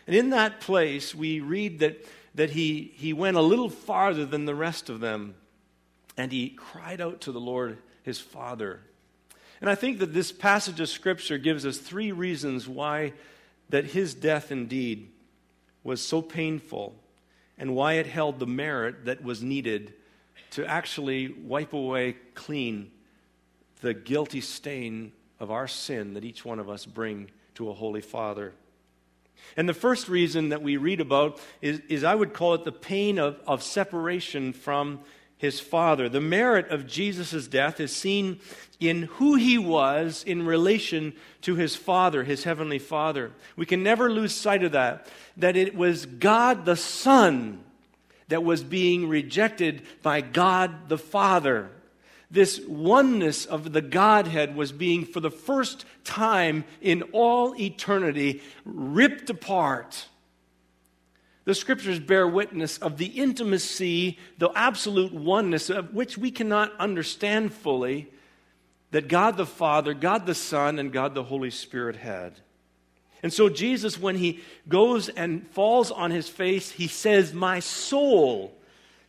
And 0.08 0.16
in 0.16 0.32
that 0.32 0.60
place, 0.60 1.16
we 1.16 1.40
read 1.40 1.80
that, 1.80 2.06
that 2.36 2.50
he, 2.50 2.92
he 2.96 3.14
went 3.14 3.38
a 3.38 3.42
little 3.42 3.70
farther 3.70 4.26
than 4.26 4.44
the 4.44 4.56
rest 4.56 4.90
of 4.90 5.00
them, 5.00 5.36
and 6.18 6.34
he 6.34 6.50
cried 6.50 7.00
out 7.00 7.22
to 7.22 7.32
the 7.32 7.40
Lord, 7.40 7.78
his 8.04 8.20
Father. 8.20 8.82
And 9.62 9.70
I 9.70 9.76
think 9.76 10.00
that 10.00 10.14
this 10.14 10.34
passage 10.34 10.82
of 10.82 10.90
Scripture 10.90 11.38
gives 11.38 11.66
us 11.66 11.78
three 11.78 12.12
reasons 12.12 12.68
why 12.68 13.14
that 13.74 13.86
his 13.86 14.14
death 14.14 14.52
indeed 14.52 15.10
was 15.84 16.00
so 16.00 16.22
painful 16.22 16.94
and 17.58 17.74
why 17.74 17.94
it 17.94 18.06
held 18.06 18.38
the 18.38 18.46
merit 18.46 19.06
that 19.06 19.24
was 19.24 19.42
needed 19.42 19.92
to 20.52 20.64
actually 20.64 21.30
wipe 21.30 21.74
away 21.74 22.16
clean 22.36 22.92
the 23.82 23.92
guilty 23.92 24.42
stain 24.42 25.12
of 25.40 25.50
our 25.50 25.68
sin 25.68 26.14
that 26.14 26.24
each 26.24 26.46
one 26.46 26.60
of 26.60 26.70
us 26.70 26.86
bring 26.86 27.32
to 27.56 27.72
a 27.72 27.74
holy 27.74 28.00
Father. 28.00 28.54
And 29.58 29.68
the 29.68 29.74
first 29.74 30.08
reason 30.08 30.50
that 30.50 30.62
we 30.62 30.78
read 30.78 31.02
about 31.02 31.40
is, 31.60 31.82
is 31.90 32.04
I 32.04 32.14
would 32.14 32.32
call 32.32 32.54
it 32.54 32.66
the 32.66 32.72
pain 32.72 33.18
of, 33.18 33.40
of 33.48 33.64
separation 33.64 34.54
from 34.54 35.00
his 35.38 35.60
Father. 35.60 36.08
The 36.08 36.22
merit 36.22 36.70
of 36.70 36.88
Jesus' 36.88 37.48
death 37.48 37.80
is 37.80 37.96
seen 37.96 38.40
in 38.80 39.04
who 39.04 39.36
he 39.36 39.58
was 39.58 40.24
in 40.26 40.46
relation 40.46 41.14
to 41.42 41.56
his 41.56 41.76
Father, 41.76 42.24
his 42.24 42.44
Heavenly 42.44 42.80
Father. 42.80 43.32
We 43.56 43.66
can 43.66 43.84
never 43.84 44.12
lose 44.12 44.34
sight 44.34 44.64
of 44.64 44.72
that, 44.74 45.08
that 45.38 45.56
it 45.56 45.76
was 45.76 46.06
God 46.06 46.66
the 46.66 46.76
Son 46.76 47.64
that 48.28 48.44
was 48.44 48.64
being 48.64 49.08
rejected 49.08 49.84
by 50.02 50.22
God 50.22 50.90
the 50.90 50.98
Father. 50.98 51.70
This 52.32 52.60
oneness 52.68 53.46
of 53.46 53.74
the 53.74 53.82
Godhead 53.82 54.56
was 54.56 54.72
being, 54.72 55.06
for 55.06 55.20
the 55.20 55.30
first 55.30 55.86
time 56.04 56.64
in 56.82 57.04
all 57.12 57.56
eternity, 57.56 58.42
ripped 58.66 59.30
apart 59.30 60.08
the 61.46 61.56
scriptures 61.56 62.00
bear 62.00 62.28
witness 62.28 62.78
of 62.78 62.98
the 62.98 63.08
intimacy, 63.08 64.18
the 64.38 64.52
absolute 64.56 65.14
oneness 65.14 65.70
of 65.70 65.94
which 65.94 66.18
we 66.18 66.32
cannot 66.32 66.72
understand 66.80 67.54
fully, 67.54 68.10
that 68.92 69.08
God 69.08 69.38
the 69.38 69.46
Father, 69.46 69.94
God 69.94 70.26
the 70.26 70.36
Son, 70.36 70.80
and 70.80 70.92
God 70.92 71.16
the 71.16 71.24
Holy 71.24 71.50
Spirit 71.50 71.98
had. 71.98 72.34
And 73.24 73.32
so, 73.32 73.50
Jesus, 73.50 74.00
when 74.00 74.18
he 74.18 74.42
goes 74.68 75.10
and 75.10 75.48
falls 75.52 75.92
on 75.92 76.12
his 76.12 76.30
face, 76.30 76.72
he 76.72 76.88
says, 76.88 77.34
My 77.34 77.60
soul 77.60 78.54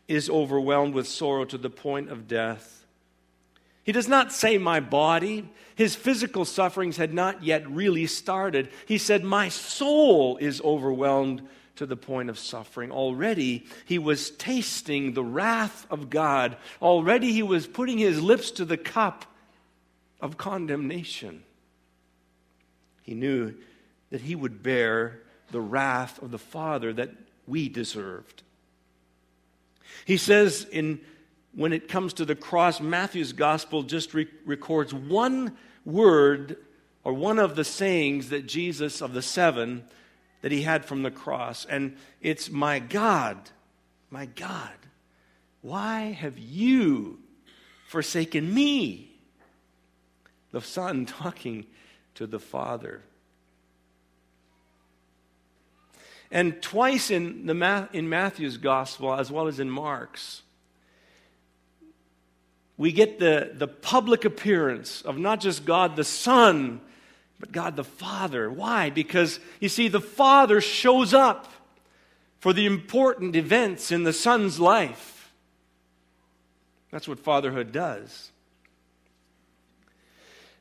is 0.06 0.30
overwhelmed 0.30 0.94
with 0.94 1.08
sorrow 1.08 1.44
to 1.46 1.58
the 1.58 1.70
point 1.70 2.10
of 2.10 2.28
death. 2.28 2.86
He 3.82 3.92
does 3.92 4.08
not 4.08 4.32
say, 4.32 4.58
My 4.58 4.80
body. 4.80 5.50
His 5.76 5.96
physical 5.96 6.44
sufferings 6.44 6.96
had 6.96 7.12
not 7.12 7.42
yet 7.42 7.68
really 7.68 8.06
started. 8.06 8.70
He 8.86 8.96
said, 8.96 9.24
My 9.24 9.48
soul 9.48 10.36
is 10.36 10.60
overwhelmed 10.62 11.42
to 11.76 11.86
the 11.86 11.96
point 11.96 12.30
of 12.30 12.38
suffering. 12.38 12.90
Already 12.90 13.66
he 13.84 13.98
was 13.98 14.30
tasting 14.30 15.12
the 15.12 15.24
wrath 15.24 15.86
of 15.90 16.10
God. 16.10 16.56
Already 16.80 17.32
he 17.32 17.42
was 17.42 17.66
putting 17.66 17.98
his 17.98 18.20
lips 18.22 18.50
to 18.52 18.64
the 18.64 18.76
cup 18.76 19.26
of 20.20 20.36
condemnation. 20.36 21.42
He 23.02 23.14
knew 23.14 23.54
that 24.10 24.22
he 24.22 24.34
would 24.34 24.62
bear 24.62 25.20
the 25.50 25.60
wrath 25.60 26.22
of 26.22 26.30
the 26.30 26.38
Father 26.38 26.92
that 26.92 27.10
we 27.46 27.68
deserved. 27.68 28.42
He 30.04 30.16
says 30.16 30.66
in 30.70 31.00
when 31.54 31.72
it 31.72 31.88
comes 31.88 32.14
to 32.14 32.24
the 32.24 32.34
cross, 32.34 32.80
Matthew's 32.80 33.32
gospel 33.32 33.84
just 33.84 34.12
re- 34.12 34.26
records 34.44 34.92
one 34.92 35.56
word 35.84 36.56
or 37.04 37.12
one 37.12 37.38
of 37.38 37.54
the 37.54 37.64
sayings 37.64 38.30
that 38.30 38.46
Jesus 38.46 39.00
of 39.00 39.12
the 39.12 39.22
seven 39.22 39.84
that 40.44 40.52
he 40.52 40.60
had 40.60 40.84
from 40.84 41.02
the 41.02 41.10
cross. 41.10 41.64
And 41.64 41.96
it's, 42.20 42.50
My 42.50 42.78
God, 42.78 43.38
my 44.10 44.26
God, 44.26 44.76
Why 45.62 46.12
have 46.12 46.38
you 46.38 47.18
forsaken 47.88 48.52
me? 48.52 49.10
The 50.50 50.60
Son 50.60 51.06
talking 51.06 51.64
to 52.16 52.26
the 52.26 52.38
Father. 52.38 53.00
And 56.30 56.60
twice 56.60 57.10
in, 57.10 57.46
the, 57.46 57.88
in 57.94 58.10
Matthew's 58.10 58.58
gospel, 58.58 59.14
as 59.14 59.32
well 59.32 59.46
as 59.46 59.58
in 59.58 59.70
Mark's, 59.70 60.42
we 62.76 62.92
get 62.92 63.18
the, 63.18 63.52
the 63.54 63.68
public 63.68 64.26
appearance 64.26 65.00
of 65.00 65.16
not 65.16 65.40
just 65.40 65.64
God 65.64 65.96
the 65.96 66.04
Son, 66.04 66.82
but 67.44 67.52
God 67.52 67.76
the 67.76 67.84
Father. 67.84 68.50
Why? 68.50 68.88
Because, 68.88 69.38
you 69.60 69.68
see, 69.68 69.88
the 69.88 70.00
Father 70.00 70.62
shows 70.62 71.12
up 71.12 71.52
for 72.38 72.54
the 72.54 72.64
important 72.64 73.36
events 73.36 73.92
in 73.92 74.02
the 74.02 74.14
Son's 74.14 74.58
life. 74.58 75.30
That's 76.90 77.06
what 77.06 77.20
fatherhood 77.20 77.70
does. 77.70 78.30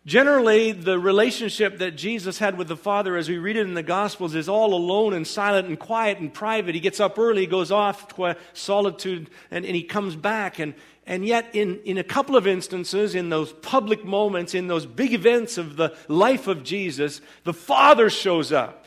Generally, 0.06 0.74
the 0.74 1.00
relationship 1.00 1.78
that 1.78 1.92
Jesus 1.92 2.38
had 2.40 2.58
with 2.58 2.68
the 2.68 2.76
Father, 2.76 3.16
as 3.16 3.30
we 3.30 3.38
read 3.38 3.56
it 3.56 3.66
in 3.66 3.76
the 3.76 3.82
Gospels, 3.82 4.36
is 4.36 4.50
all 4.50 4.74
alone 4.74 5.14
and 5.14 5.26
silent 5.26 5.70
and 5.70 5.80
quiet 5.80 6.18
and 6.18 6.34
private. 6.34 6.76
He 6.76 6.82
gets 6.82 7.00
up 7.00 7.18
early, 7.18 7.48
goes 7.48 7.72
off 7.72 8.14
to 8.16 8.36
solitude, 8.52 9.30
and, 9.50 9.66
and 9.66 9.74
he 9.74 9.84
comes 9.84 10.18
back. 10.18 10.60
And, 10.60 10.74
and 11.06 11.26
yet, 11.26 11.50
in, 11.54 11.80
in 11.84 11.98
a 11.98 12.04
couple 12.04 12.38
of 12.38 12.48
instances, 12.48 13.14
in 13.14 13.30
those 13.30 13.52
public 13.52 14.06
moments, 14.06 14.54
in 14.54 14.68
those 14.68 14.86
big 14.86 15.14
events 15.14 15.58
of 15.58 15.76
the 15.76 15.96
life 16.08 16.48
of 16.48 16.64
Jesus, 16.64 17.20
the 17.44 17.54
Father 17.54 18.10
shows 18.10 18.52
up. 18.54 18.86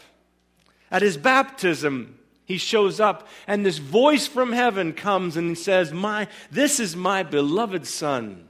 At 0.90 1.02
his 1.02 1.18
baptism, 1.18 2.18
he 2.46 2.56
shows 2.56 3.00
up, 3.00 3.28
and 3.46 3.66
this 3.66 3.78
voice 3.78 4.26
from 4.26 4.52
heaven 4.52 4.92
comes 4.92 5.37
and 5.37 5.58
says, 5.58 5.92
my, 5.92 6.28
This 6.50 6.80
is 6.80 6.96
my 6.96 7.23
beloved 7.23 7.87
Son, 7.87 8.49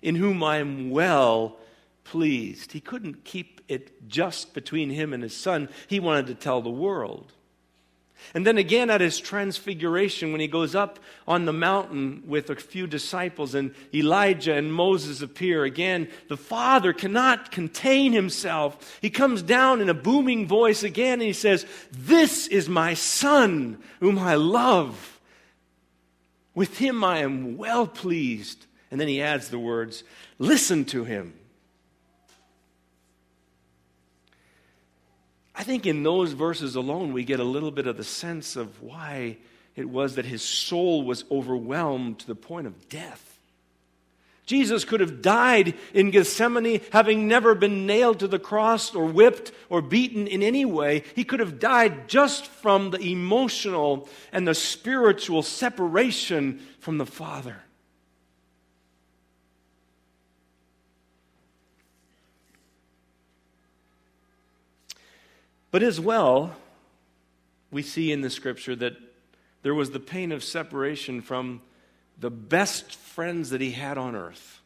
in 0.00 0.14
whom 0.14 0.42
I 0.44 0.58
am 0.58 0.90
well 0.90 1.56
pleased. 2.04 2.72
He 2.72 2.80
couldn't 2.80 3.24
keep 3.24 3.60
it 3.68 4.08
just 4.08 4.52
between 4.52 4.90
him 4.90 5.12
and 5.12 5.22
his 5.22 5.36
son, 5.36 5.68
he 5.86 6.00
wanted 6.00 6.26
to 6.26 6.34
tell 6.34 6.60
the 6.60 6.68
world. 6.68 7.32
And 8.34 8.46
then 8.46 8.58
again 8.58 8.90
at 8.90 9.00
his 9.00 9.18
transfiguration, 9.18 10.30
when 10.30 10.40
he 10.40 10.46
goes 10.46 10.74
up 10.74 10.98
on 11.26 11.44
the 11.44 11.52
mountain 11.52 12.22
with 12.26 12.50
a 12.50 12.56
few 12.56 12.86
disciples 12.86 13.54
and 13.54 13.74
Elijah 13.94 14.54
and 14.54 14.72
Moses 14.72 15.22
appear, 15.22 15.64
again, 15.64 16.08
the 16.28 16.36
Father 16.36 16.92
cannot 16.92 17.50
contain 17.50 18.12
himself. 18.12 18.98
He 19.00 19.10
comes 19.10 19.42
down 19.42 19.80
in 19.80 19.88
a 19.88 19.94
booming 19.94 20.46
voice 20.46 20.82
again 20.82 21.14
and 21.14 21.22
he 21.22 21.32
says, 21.32 21.66
This 21.90 22.46
is 22.46 22.68
my 22.68 22.94
Son, 22.94 23.78
whom 24.00 24.18
I 24.18 24.34
love. 24.36 25.20
With 26.54 26.78
him 26.78 27.02
I 27.02 27.18
am 27.18 27.56
well 27.56 27.86
pleased. 27.86 28.66
And 28.90 29.00
then 29.00 29.08
he 29.08 29.22
adds 29.22 29.48
the 29.48 29.58
words, 29.58 30.04
Listen 30.38 30.84
to 30.86 31.04
him. 31.04 31.34
I 35.60 35.62
think 35.62 35.84
in 35.84 36.04
those 36.04 36.32
verses 36.32 36.74
alone, 36.74 37.12
we 37.12 37.22
get 37.22 37.38
a 37.38 37.44
little 37.44 37.70
bit 37.70 37.86
of 37.86 37.98
the 37.98 38.02
sense 38.02 38.56
of 38.56 38.82
why 38.82 39.36
it 39.76 39.86
was 39.90 40.14
that 40.14 40.24
his 40.24 40.40
soul 40.40 41.02
was 41.02 41.26
overwhelmed 41.30 42.20
to 42.20 42.26
the 42.26 42.34
point 42.34 42.66
of 42.66 42.88
death. 42.88 43.38
Jesus 44.46 44.86
could 44.86 45.00
have 45.00 45.20
died 45.20 45.74
in 45.92 46.12
Gethsemane 46.12 46.80
having 46.92 47.28
never 47.28 47.54
been 47.54 47.84
nailed 47.84 48.20
to 48.20 48.26
the 48.26 48.38
cross 48.38 48.94
or 48.94 49.04
whipped 49.04 49.52
or 49.68 49.82
beaten 49.82 50.26
in 50.26 50.42
any 50.42 50.64
way. 50.64 51.04
He 51.14 51.24
could 51.24 51.40
have 51.40 51.58
died 51.58 52.08
just 52.08 52.46
from 52.46 52.90
the 52.90 53.12
emotional 53.12 54.08
and 54.32 54.48
the 54.48 54.54
spiritual 54.54 55.42
separation 55.42 56.66
from 56.78 56.96
the 56.96 57.04
Father. 57.04 57.56
But 65.70 65.82
as 65.82 66.00
well, 66.00 66.56
we 67.70 67.82
see 67.82 68.10
in 68.10 68.20
the 68.20 68.30
scripture 68.30 68.74
that 68.76 68.96
there 69.62 69.74
was 69.74 69.90
the 69.90 70.00
pain 70.00 70.32
of 70.32 70.42
separation 70.42 71.20
from 71.20 71.62
the 72.18 72.30
best 72.30 72.96
friends 72.96 73.50
that 73.50 73.60
he 73.60 73.70
had 73.72 73.98
on 73.98 74.16
earth. 74.16 74.60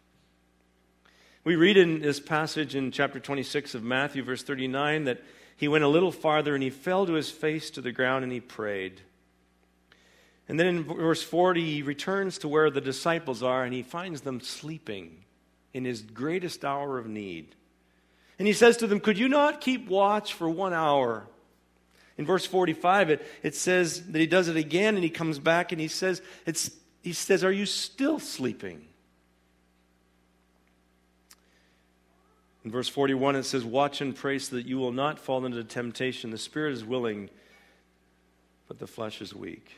We 1.45 1.57
read 1.57 1.77
in 1.77 2.01
this 2.01 2.21
passage 2.21 2.75
in 2.75 2.91
chapter 2.91 3.21
26 3.21 3.75
of 3.75 3.83
Matthew, 3.83 4.23
verse 4.23 4.43
39, 4.43 5.05
that 5.05 5.23
he 5.57 5.69
went 5.69 5.85
a 5.85 5.89
little 5.89 6.13
farther 6.13 6.55
and 6.55 6.63
he 6.63 6.71
fell 6.71 7.07
to 7.07 7.13
his 7.13 7.31
face 7.31 7.71
to 7.71 7.81
the 7.81 7.93
ground 7.93 8.25
and 8.25 8.33
he 8.33 8.41
prayed. 8.41 9.03
And 10.49 10.59
then 10.59 10.67
in 10.67 10.85
verse 10.85 11.23
40, 11.23 11.75
he 11.75 11.83
returns 11.83 12.39
to 12.39 12.49
where 12.49 12.71
the 12.71 12.81
disciples 12.81 13.43
are 13.43 13.65
and 13.65 13.75
he 13.75 13.83
finds 13.83 14.23
them 14.23 14.41
sleeping 14.41 15.25
in 15.73 15.85
his 15.85 16.03
greatest 16.03 16.65
hour 16.65 16.99
of 16.99 17.07
need. 17.07 17.55
And 18.39 18.47
he 18.49 18.55
says 18.55 18.77
to 18.79 18.87
them, 18.87 19.01
Could 19.01 19.19
you 19.19 19.29
not 19.29 19.61
keep 19.61 19.89
watch 19.89 20.35
for 20.35 20.49
one 20.49 20.73
hour? 20.73 21.27
In 22.17 22.27
verse 22.27 22.47
45, 22.47 23.11
it, 23.11 23.27
it 23.43 23.55
says 23.55 24.07
that 24.07 24.19
he 24.19 24.27
does 24.27 24.49
it 24.49 24.57
again 24.57 24.95
and 24.95 25.03
he 25.03 25.11
comes 25.11 25.39
back 25.39 25.73
and 25.73 25.81
he 25.81 25.89
says, 25.89 26.23
it's, 26.47 26.71
he 27.03 27.13
says, 27.13 27.43
Are 27.43 27.53
you 27.53 27.67
still 27.67 28.19
sleeping? 28.19 28.87
In 32.65 32.71
verse 32.71 32.89
41, 32.89 33.37
it 33.37 33.43
says, 33.43 33.65
Watch 33.65 34.01
and 34.01 34.15
pray 34.15 34.39
so 34.39 34.57
that 34.57 34.67
you 34.67 34.79
will 34.79 34.93
not 34.93 35.19
fall 35.19 35.45
into 35.45 35.63
temptation. 35.65 36.31
The 36.31 36.39
spirit 36.39 36.73
is 36.73 36.85
willing, 36.85 37.31
but 38.69 38.79
the 38.79 38.87
flesh 38.87 39.21
is 39.21 39.35
weak. 39.35 39.71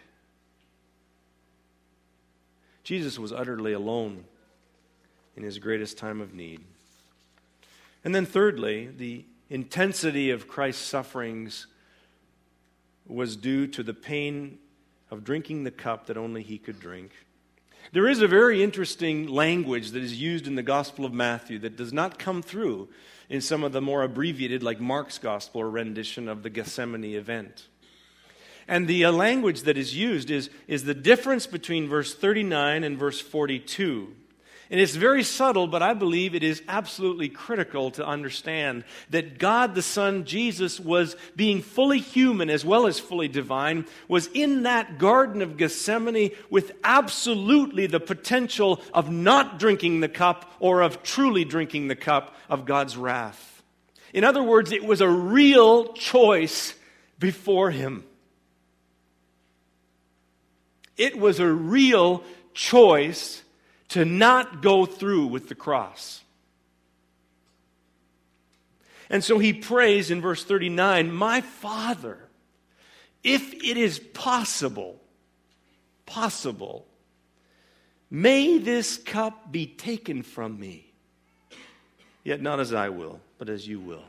Jesus 2.84 3.18
was 3.18 3.32
utterly 3.32 3.72
alone 3.72 4.24
in 5.36 5.42
his 5.42 5.58
greatest 5.58 5.98
time 5.98 6.20
of 6.20 6.32
need. 6.32 6.60
And 8.06 8.14
then, 8.14 8.24
thirdly, 8.24 8.86
the 8.86 9.24
intensity 9.50 10.30
of 10.30 10.46
Christ's 10.46 10.84
sufferings 10.84 11.66
was 13.04 13.34
due 13.34 13.66
to 13.66 13.82
the 13.82 13.94
pain 13.94 14.58
of 15.10 15.24
drinking 15.24 15.64
the 15.64 15.72
cup 15.72 16.06
that 16.06 16.16
only 16.16 16.44
he 16.44 16.56
could 16.56 16.78
drink. 16.78 17.10
There 17.90 18.06
is 18.06 18.22
a 18.22 18.28
very 18.28 18.62
interesting 18.62 19.26
language 19.26 19.90
that 19.90 20.04
is 20.04 20.20
used 20.20 20.46
in 20.46 20.54
the 20.54 20.62
Gospel 20.62 21.04
of 21.04 21.12
Matthew 21.12 21.58
that 21.58 21.74
does 21.74 21.92
not 21.92 22.16
come 22.16 22.42
through 22.42 22.90
in 23.28 23.40
some 23.40 23.64
of 23.64 23.72
the 23.72 23.80
more 23.80 24.04
abbreviated, 24.04 24.62
like 24.62 24.78
Mark's 24.78 25.18
Gospel 25.18 25.62
or 25.62 25.68
rendition 25.68 26.28
of 26.28 26.44
the 26.44 26.50
Gethsemane 26.50 27.02
event. 27.02 27.66
And 28.68 28.86
the 28.86 29.04
uh, 29.04 29.10
language 29.10 29.62
that 29.62 29.76
is 29.76 29.96
used 29.96 30.30
is, 30.30 30.48
is 30.68 30.84
the 30.84 30.94
difference 30.94 31.48
between 31.48 31.88
verse 31.88 32.14
39 32.14 32.84
and 32.84 32.96
verse 32.96 33.20
42. 33.20 34.14
And 34.68 34.80
it's 34.80 34.96
very 34.96 35.22
subtle, 35.22 35.68
but 35.68 35.82
I 35.82 35.94
believe 35.94 36.34
it 36.34 36.42
is 36.42 36.60
absolutely 36.66 37.28
critical 37.28 37.92
to 37.92 38.04
understand 38.06 38.82
that 39.10 39.38
God 39.38 39.76
the 39.76 39.82
Son, 39.82 40.24
Jesus, 40.24 40.80
was 40.80 41.14
being 41.36 41.62
fully 41.62 42.00
human 42.00 42.50
as 42.50 42.64
well 42.64 42.86
as 42.86 42.98
fully 42.98 43.28
divine, 43.28 43.86
was 44.08 44.28
in 44.34 44.64
that 44.64 44.98
Garden 44.98 45.40
of 45.40 45.56
Gethsemane 45.56 46.32
with 46.50 46.72
absolutely 46.82 47.86
the 47.86 48.00
potential 48.00 48.80
of 48.92 49.08
not 49.08 49.60
drinking 49.60 50.00
the 50.00 50.08
cup 50.08 50.52
or 50.58 50.82
of 50.82 51.04
truly 51.04 51.44
drinking 51.44 51.86
the 51.86 51.96
cup 51.96 52.34
of 52.48 52.64
God's 52.64 52.96
wrath. 52.96 53.62
In 54.12 54.24
other 54.24 54.42
words, 54.42 54.72
it 54.72 54.84
was 54.84 55.00
a 55.00 55.08
real 55.08 55.92
choice 55.92 56.74
before 57.20 57.70
him. 57.70 58.04
It 60.96 61.18
was 61.18 61.38
a 61.38 61.46
real 61.46 62.24
choice 62.52 63.42
to 63.96 64.04
not 64.04 64.60
go 64.60 64.84
through 64.84 65.26
with 65.28 65.48
the 65.48 65.54
cross. 65.54 66.22
And 69.08 69.24
so 69.24 69.38
he 69.38 69.54
prays 69.54 70.10
in 70.10 70.20
verse 70.20 70.44
39 70.44 71.10
My 71.10 71.40
Father, 71.40 72.18
if 73.24 73.54
it 73.54 73.78
is 73.78 73.98
possible, 73.98 75.00
possible, 76.04 76.86
may 78.10 78.58
this 78.58 78.98
cup 78.98 79.50
be 79.50 79.66
taken 79.66 80.22
from 80.22 80.60
me. 80.60 80.92
Yet 82.22 82.42
not 82.42 82.60
as 82.60 82.74
I 82.74 82.90
will, 82.90 83.18
but 83.38 83.48
as 83.48 83.66
you 83.66 83.80
will. 83.80 84.04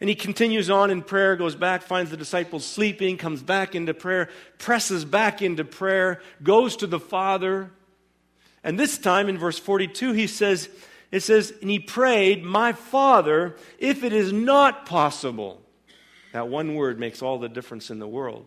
And 0.00 0.08
he 0.08 0.16
continues 0.16 0.70
on 0.70 0.90
in 0.90 1.02
prayer, 1.02 1.36
goes 1.36 1.54
back, 1.54 1.82
finds 1.82 2.10
the 2.10 2.16
disciples 2.16 2.64
sleeping, 2.64 3.18
comes 3.18 3.42
back 3.42 3.74
into 3.74 3.92
prayer, 3.92 4.30
presses 4.56 5.04
back 5.04 5.42
into 5.42 5.66
prayer, 5.66 6.22
goes 6.42 6.76
to 6.76 6.86
the 6.86 7.00
Father, 7.00 7.72
and 8.66 8.76
this 8.76 8.98
time 8.98 9.28
in 9.28 9.38
verse 9.38 9.60
42, 9.60 10.12
he 10.12 10.26
says, 10.26 10.68
it 11.12 11.20
says, 11.20 11.54
and 11.62 11.70
he 11.70 11.78
prayed, 11.78 12.42
My 12.42 12.72
Father, 12.72 13.54
if 13.78 14.02
it 14.02 14.12
is 14.12 14.32
not 14.32 14.86
possible. 14.86 15.62
That 16.32 16.48
one 16.48 16.74
word 16.74 16.98
makes 16.98 17.22
all 17.22 17.38
the 17.38 17.48
difference 17.48 17.90
in 17.90 18.00
the 18.00 18.08
world. 18.08 18.44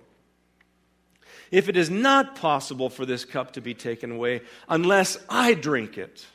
If 1.52 1.70
it 1.70 1.78
is 1.78 1.90
not 1.90 2.36
possible 2.36 2.90
for 2.90 3.06
this 3.06 3.24
cup 3.24 3.54
to 3.54 3.62
be 3.62 3.74
taken 3.74 4.12
away 4.12 4.42
unless 4.68 5.18
I 5.30 5.54
drink 5.54 5.98
it, 5.98 6.26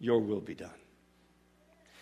your 0.00 0.20
will 0.20 0.40
be 0.40 0.54
done. 0.54 0.70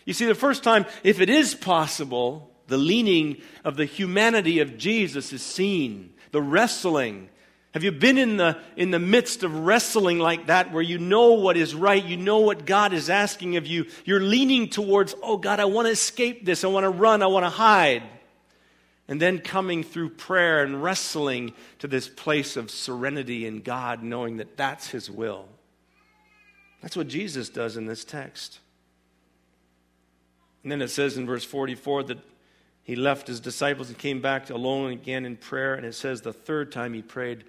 You 0.04 0.12
see, 0.12 0.26
the 0.26 0.36
first 0.36 0.62
time, 0.62 0.86
if 1.02 1.20
it 1.20 1.28
is 1.28 1.52
possible, 1.52 2.48
the 2.68 2.78
leaning 2.78 3.38
of 3.64 3.76
the 3.76 3.86
humanity 3.86 4.60
of 4.60 4.78
Jesus 4.78 5.32
is 5.32 5.42
seen, 5.42 6.14
the 6.30 6.40
wrestling 6.40 7.28
Have 7.72 7.84
you 7.84 7.92
been 7.92 8.18
in 8.18 8.36
the, 8.36 8.58
in 8.76 8.90
the 8.90 8.98
midst 8.98 9.44
of 9.44 9.54
wrestling 9.54 10.18
like 10.18 10.48
that 10.48 10.72
where 10.72 10.82
you 10.82 10.98
know 10.98 11.34
what 11.34 11.56
is 11.56 11.74
right? 11.74 12.04
You 12.04 12.16
know 12.16 12.38
what 12.38 12.66
God 12.66 12.92
is 12.92 13.08
asking 13.08 13.56
of 13.56 13.66
you? 13.66 13.86
You're 14.04 14.20
leaning 14.20 14.68
towards, 14.68 15.14
oh 15.22 15.36
God, 15.36 15.60
I 15.60 15.66
want 15.66 15.86
to 15.86 15.92
escape 15.92 16.44
this. 16.44 16.64
I 16.64 16.66
want 16.66 16.84
to 16.84 16.90
run. 16.90 17.22
I 17.22 17.26
want 17.26 17.46
to 17.46 17.50
hide. 17.50 18.02
And 19.06 19.20
then 19.20 19.38
coming 19.38 19.84
through 19.84 20.10
prayer 20.10 20.64
and 20.64 20.82
wrestling 20.82 21.52
to 21.78 21.86
this 21.86 22.08
place 22.08 22.56
of 22.56 22.70
serenity 22.70 23.46
in 23.46 23.62
God, 23.62 24.02
knowing 24.02 24.38
that 24.38 24.56
that's 24.56 24.88
His 24.88 25.08
will. 25.08 25.46
That's 26.80 26.96
what 26.96 27.08
Jesus 27.08 27.48
does 27.50 27.76
in 27.76 27.86
this 27.86 28.04
text. 28.04 28.58
And 30.62 30.72
then 30.72 30.82
it 30.82 30.88
says 30.88 31.16
in 31.16 31.26
verse 31.26 31.44
44 31.44 32.04
that 32.04 32.18
he 32.82 32.96
left 32.96 33.28
his 33.28 33.40
disciples 33.40 33.88
and 33.88 33.98
came 33.98 34.20
back 34.20 34.50
alone 34.50 34.92
again 34.92 35.24
in 35.24 35.36
prayer. 35.36 35.74
And 35.74 35.86
it 35.86 35.94
says 35.94 36.22
the 36.22 36.32
third 36.32 36.72
time 36.72 36.92
he 36.92 37.02
prayed, 37.02 37.44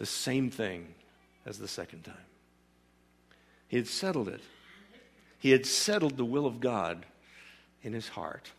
the 0.00 0.06
same 0.06 0.50
thing 0.50 0.94
as 1.44 1.58
the 1.58 1.68
second 1.68 2.04
time. 2.04 2.14
He 3.68 3.76
had 3.76 3.86
settled 3.86 4.28
it. 4.28 4.40
He 5.38 5.50
had 5.50 5.66
settled 5.66 6.16
the 6.16 6.24
will 6.24 6.46
of 6.46 6.58
God 6.58 7.04
in 7.82 7.92
his 7.92 8.08
heart, 8.08 8.50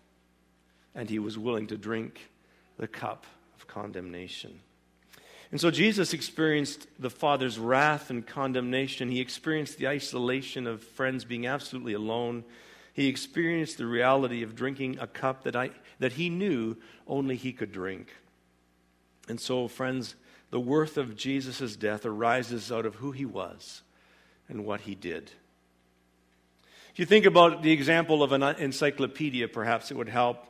and 0.94 1.10
he 1.10 1.18
was 1.18 1.40
willing 1.40 1.66
to 1.68 1.78
drink 1.78 2.30
the 2.78 2.88
cup 2.88 3.26
of 3.58 3.66
condemnation. 3.66 4.60
And 5.50 5.60
so 5.60 5.72
Jesus 5.72 6.14
experienced 6.14 6.88
the 7.00 7.10
Father's 7.10 7.58
wrath 7.58 8.12
and 8.12 8.26
condemnation. 8.26 9.10
He 9.10 9.20
experienced 9.20 9.80
the 9.80 9.88
isolation 9.88 10.68
of 10.68 10.84
friends 10.84 11.26
being 11.26 11.48
absolutely 11.48 11.94
alone. 11.94 12.44
He 12.94 13.08
experienced 13.08 13.80
the 13.80 13.88
reality 13.88 14.44
of 14.44 14.56
drinking 14.56 15.00
a 15.00 15.08
cup 15.08 15.44
that, 15.46 15.56
I, 15.56 15.72
that 15.98 16.14
he 16.14 16.30
knew 16.30 16.78
only 17.08 17.36
he 17.36 17.52
could 17.52 17.72
drink. 17.72 18.14
And 19.28 19.40
so, 19.40 19.68
friends, 19.68 20.16
the 20.52 20.60
worth 20.60 20.98
of 20.98 21.16
Jesus' 21.16 21.76
death 21.76 22.06
arises 22.06 22.72
out 22.72 22.86
of 22.86 22.96
who 22.96 23.12
he 23.12 23.26
was 23.26 23.82
and 24.48 24.66
what 24.66 24.82
he 24.82 24.96
did. 24.96 25.32
If 26.92 27.00
you 27.00 27.06
think 27.06 27.26
about 27.26 27.64
the 27.64 27.72
example 27.72 28.22
of 28.22 28.34
an 28.34 28.44
encyclopedia, 28.44 29.48
perhaps 29.48 29.92
it 29.92 29.98
would 29.98 30.10
help. 30.10 30.46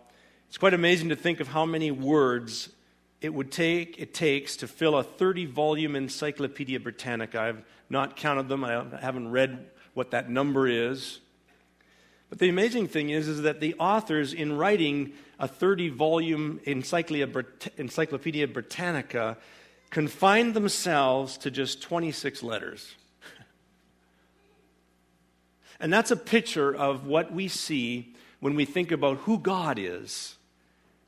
It's 0.50 0.58
quite 0.58 0.74
amazing 0.74 1.10
to 1.10 1.16
think 1.16 1.40
of 1.40 1.48
how 1.48 1.66
many 1.66 1.92
words 1.92 2.70
it 3.22 3.34
would 3.34 3.52
take 3.52 4.00
it 4.00 4.14
takes 4.14 4.58
to 4.58 4.68
fill 4.68 4.98
a 4.98 5.04
30 5.04 5.46
volume 5.46 5.96
encyclopedia 5.96 6.80
britannica 6.80 7.40
i've 7.40 7.64
not 7.90 8.16
counted 8.16 8.50
them 8.50 8.64
i 8.66 8.84
haven't 9.00 9.30
read 9.30 9.70
what 9.94 10.12
that 10.12 10.30
number 10.30 10.68
is 10.68 11.20
but 12.30 12.40
the 12.40 12.48
amazing 12.48 12.88
thing 12.88 13.10
is, 13.10 13.28
is 13.28 13.42
that 13.42 13.60
the 13.60 13.76
authors 13.78 14.34
in 14.34 14.58
writing 14.58 15.12
a 15.38 15.50
30 15.50 15.90
volume 15.90 16.62
encyclopedia 16.66 18.48
britannica 18.48 19.38
confined 19.92 20.54
themselves 20.54 21.38
to 21.38 21.52
just 21.52 21.82
26 21.82 22.42
letters. 22.42 22.96
and 25.80 25.94
that's 25.94 26.12
a 26.12 26.18
picture 26.18 26.74
of 26.74 27.06
what 27.06 27.32
we 27.32 27.48
see 27.48 28.16
when 28.40 28.56
we 28.56 28.66
think 28.66 28.92
about 28.92 29.18
who 29.20 29.38
God 29.38 29.78
is 29.78 30.36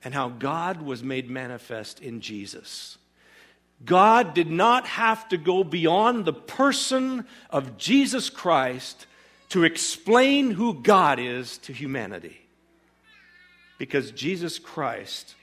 and 0.03 0.13
how 0.13 0.29
God 0.29 0.81
was 0.81 1.01
made 1.01 1.29
manifest 1.29 2.01
in 2.01 2.21
Jesus. 2.21 2.97
God 3.85 4.33
did 4.33 4.49
not 4.49 4.85
have 4.85 5.27
to 5.29 5.37
go 5.37 5.63
beyond 5.63 6.25
the 6.25 6.33
person 6.33 7.25
of 7.49 7.77
Jesus 7.77 8.29
Christ 8.29 9.07
to 9.49 9.63
explain 9.63 10.51
who 10.51 10.81
God 10.81 11.19
is 11.19 11.57
to 11.59 11.73
humanity. 11.73 12.39
Because 13.77 14.11
Jesus 14.11 14.59
Christ 14.59 15.35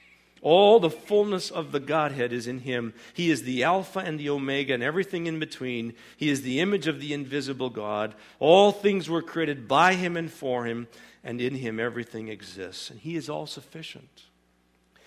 all 0.43 0.81
the 0.81 0.91
fullness 0.91 1.51
of 1.51 1.71
the 1.73 1.81
Godhead 1.81 2.33
is 2.33 2.47
in 2.47 2.61
him. 2.61 2.95
He 3.13 3.31
is 3.31 3.43
the 3.43 3.63
Alpha 3.63 3.99
and 3.99 4.19
the 4.19 4.31
Omega 4.31 4.73
and 4.73 4.83
everything 4.83 5.27
in 5.27 5.39
between. 5.39 5.95
He 6.17 6.31
is 6.31 6.43
the 6.43 6.61
image 6.61 6.87
of 6.87 7.01
the 7.01 7.13
invisible 7.13 7.71
God. 7.71 8.15
All 8.39 8.73
things 8.73 9.09
were 9.09 9.23
created 9.23 9.69
by 9.69 9.95
him 9.95 10.17
and 10.17 10.31
for 10.31 10.65
him, 10.65 10.89
and 11.23 11.41
in 11.41 11.55
him 11.57 11.79
everything 11.79 12.29
exists. 12.29 12.91
And 12.91 12.99
he 13.01 13.17
is 13.17 13.29
all 13.29 13.47
sufficient. 13.47 14.25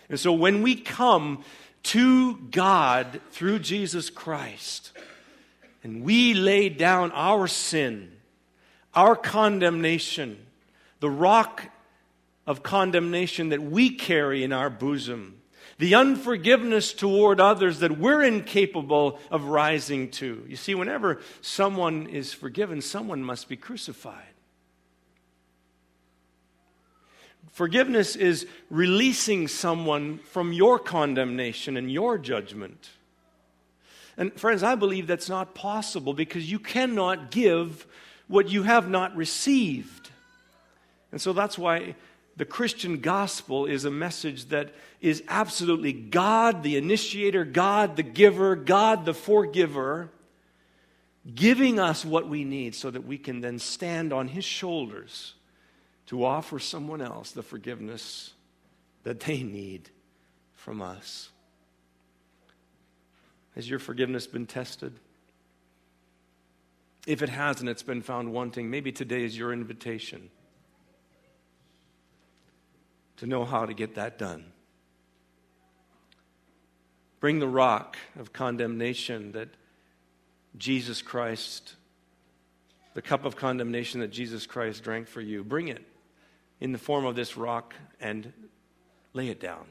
And 0.09 0.19
so 0.19 0.31
when 0.31 0.61
we 0.61 0.75
come 0.75 1.43
to 1.83 2.37
God 2.37 3.19
through 3.31 3.59
Jesus 3.59 4.09
Christ, 4.09 4.91
and 5.83 6.03
we 6.03 6.33
lay 6.33 6.69
down 6.69 7.11
our 7.11 7.47
sin, 7.47 8.11
our 8.93 9.15
condemnation, 9.15 10.37
the 10.99 11.09
rock 11.09 11.63
of 12.45 12.63
condemnation 12.63 13.49
that 13.49 13.61
we 13.61 13.89
carry 13.89 14.43
in 14.43 14.51
our 14.51 14.69
bosom, 14.69 15.41
the 15.77 15.95
unforgiveness 15.95 16.93
toward 16.93 17.39
others 17.39 17.79
that 17.79 17.97
we're 17.97 18.23
incapable 18.23 19.19
of 19.31 19.45
rising 19.45 20.09
to. 20.11 20.43
You 20.47 20.55
see, 20.55 20.75
whenever 20.75 21.21
someone 21.41 22.07
is 22.07 22.33
forgiven, 22.33 22.81
someone 22.81 23.23
must 23.23 23.49
be 23.49 23.55
crucified. 23.55 24.27
Forgiveness 27.51 28.15
is 28.15 28.47
releasing 28.69 29.47
someone 29.47 30.17
from 30.17 30.53
your 30.53 30.79
condemnation 30.79 31.77
and 31.77 31.91
your 31.91 32.17
judgment. 32.17 32.89
And 34.17 34.33
friends, 34.33 34.63
I 34.63 34.75
believe 34.75 35.07
that's 35.07 35.29
not 35.29 35.53
possible 35.53 36.13
because 36.13 36.51
you 36.51 36.59
cannot 36.59 37.31
give 37.31 37.85
what 38.27 38.49
you 38.49 38.63
have 38.63 38.89
not 38.89 39.15
received. 39.15 40.09
And 41.11 41.21
so 41.21 41.33
that's 41.33 41.57
why 41.57 41.95
the 42.35 42.45
Christian 42.45 42.99
gospel 42.99 43.65
is 43.65 43.85
a 43.85 43.91
message 43.91 44.45
that 44.45 44.73
is 45.01 45.23
absolutely 45.27 45.93
God, 45.93 46.63
the 46.63 46.77
initiator, 46.77 47.45
God, 47.45 47.95
the 47.95 48.03
giver, 48.03 48.55
God, 48.55 49.05
the 49.05 49.13
forgiver, 49.13 50.09
giving 51.35 51.79
us 51.79 52.03
what 52.03 52.27
we 52.27 52.43
need 52.43 52.73
so 52.73 52.89
that 52.89 53.05
we 53.05 53.17
can 53.17 53.41
then 53.41 53.59
stand 53.59 54.11
on 54.11 54.27
his 54.29 54.43
shoulders 54.43 55.35
to 56.07 56.25
offer 56.25 56.57
someone 56.57 57.01
else 57.01 57.31
the 57.31 57.43
forgiveness 57.43 58.33
that 59.03 59.19
they 59.21 59.43
need 59.43 59.89
from 60.55 60.81
us. 60.81 61.29
Has 63.55 63.69
your 63.69 63.79
forgiveness 63.79 64.25
been 64.25 64.47
tested? 64.47 64.93
If 67.05 67.21
it 67.21 67.29
hasn't, 67.29 67.69
it's 67.69 67.83
been 67.83 68.01
found 68.01 68.33
wanting. 68.33 68.71
Maybe 68.71 68.91
today 68.91 69.23
is 69.23 69.37
your 69.37 69.53
invitation 69.53 70.29
to 73.23 73.29
know 73.29 73.45
how 73.45 73.65
to 73.65 73.73
get 73.73 73.95
that 73.95 74.17
done. 74.17 74.43
Bring 77.21 77.39
the 77.39 77.47
rock 77.47 77.95
of 78.19 78.33
condemnation 78.33 79.31
that 79.31 79.47
Jesus 80.57 81.01
Christ, 81.01 81.75
the 82.95 83.01
cup 83.01 83.23
of 83.23 83.37
condemnation 83.37 84.01
that 84.01 84.09
Jesus 84.09 84.45
Christ 84.45 84.83
drank 84.83 85.07
for 85.07 85.21
you, 85.21 85.41
bring 85.41 85.69
it 85.69 85.87
in 86.59 86.73
the 86.73 86.77
form 86.77 87.05
of 87.05 87.15
this 87.15 87.37
rock 87.37 87.73
and 88.01 88.33
lay 89.13 89.29
it 89.29 89.39
down. 89.39 89.67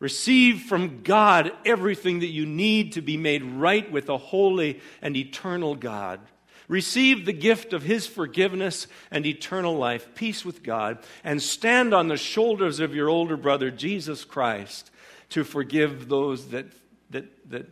Receive 0.00 0.62
from 0.62 1.02
God 1.02 1.52
everything 1.66 2.20
that 2.20 2.28
you 2.28 2.46
need 2.46 2.92
to 2.92 3.02
be 3.02 3.18
made 3.18 3.44
right 3.44 3.92
with 3.92 4.08
a 4.08 4.16
holy 4.16 4.80
and 5.02 5.14
eternal 5.18 5.74
God. 5.74 6.20
Receive 6.68 7.24
the 7.24 7.32
gift 7.32 7.72
of 7.72 7.82
His 7.82 8.06
forgiveness 8.06 8.86
and 9.10 9.24
eternal 9.24 9.76
life, 9.76 10.14
peace 10.14 10.44
with 10.44 10.62
God, 10.62 10.98
and 11.24 11.42
stand 11.42 11.94
on 11.94 12.08
the 12.08 12.18
shoulders 12.18 12.78
of 12.78 12.94
your 12.94 13.08
older 13.08 13.38
brother, 13.38 13.70
Jesus 13.70 14.24
Christ, 14.24 14.90
to 15.30 15.44
forgive 15.44 16.08
those 16.08 16.48
that, 16.48 16.66
that, 17.10 17.50
that 17.50 17.66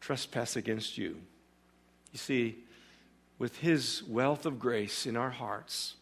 trespass 0.00 0.56
against 0.56 0.96
you. 0.96 1.16
You 2.12 2.18
see, 2.18 2.56
with 3.38 3.58
His 3.58 4.02
wealth 4.04 4.46
of 4.46 4.58
grace 4.58 5.04
in 5.06 5.16
our 5.16 5.30
hearts, 5.30 5.94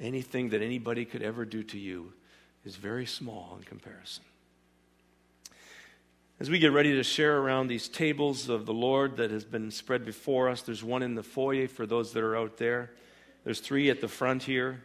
anything 0.00 0.50
that 0.50 0.62
anybody 0.62 1.04
could 1.04 1.22
ever 1.22 1.44
do 1.44 1.62
to 1.64 1.78
you 1.78 2.14
is 2.64 2.76
very 2.76 3.06
small 3.06 3.56
in 3.58 3.64
comparison. 3.64 4.24
As 6.42 6.50
we 6.50 6.58
get 6.58 6.72
ready 6.72 6.94
to 6.94 7.04
share 7.04 7.38
around 7.38 7.68
these 7.68 7.86
tables 7.86 8.48
of 8.48 8.66
the 8.66 8.74
Lord 8.74 9.18
that 9.18 9.30
has 9.30 9.44
been 9.44 9.70
spread 9.70 10.04
before 10.04 10.48
us, 10.48 10.60
there's 10.62 10.82
one 10.82 11.04
in 11.04 11.14
the 11.14 11.22
foyer 11.22 11.68
for 11.68 11.86
those 11.86 12.12
that 12.14 12.24
are 12.24 12.36
out 12.36 12.56
there. 12.56 12.90
There's 13.44 13.60
three 13.60 13.90
at 13.90 14.00
the 14.00 14.08
front 14.08 14.42
here. 14.42 14.82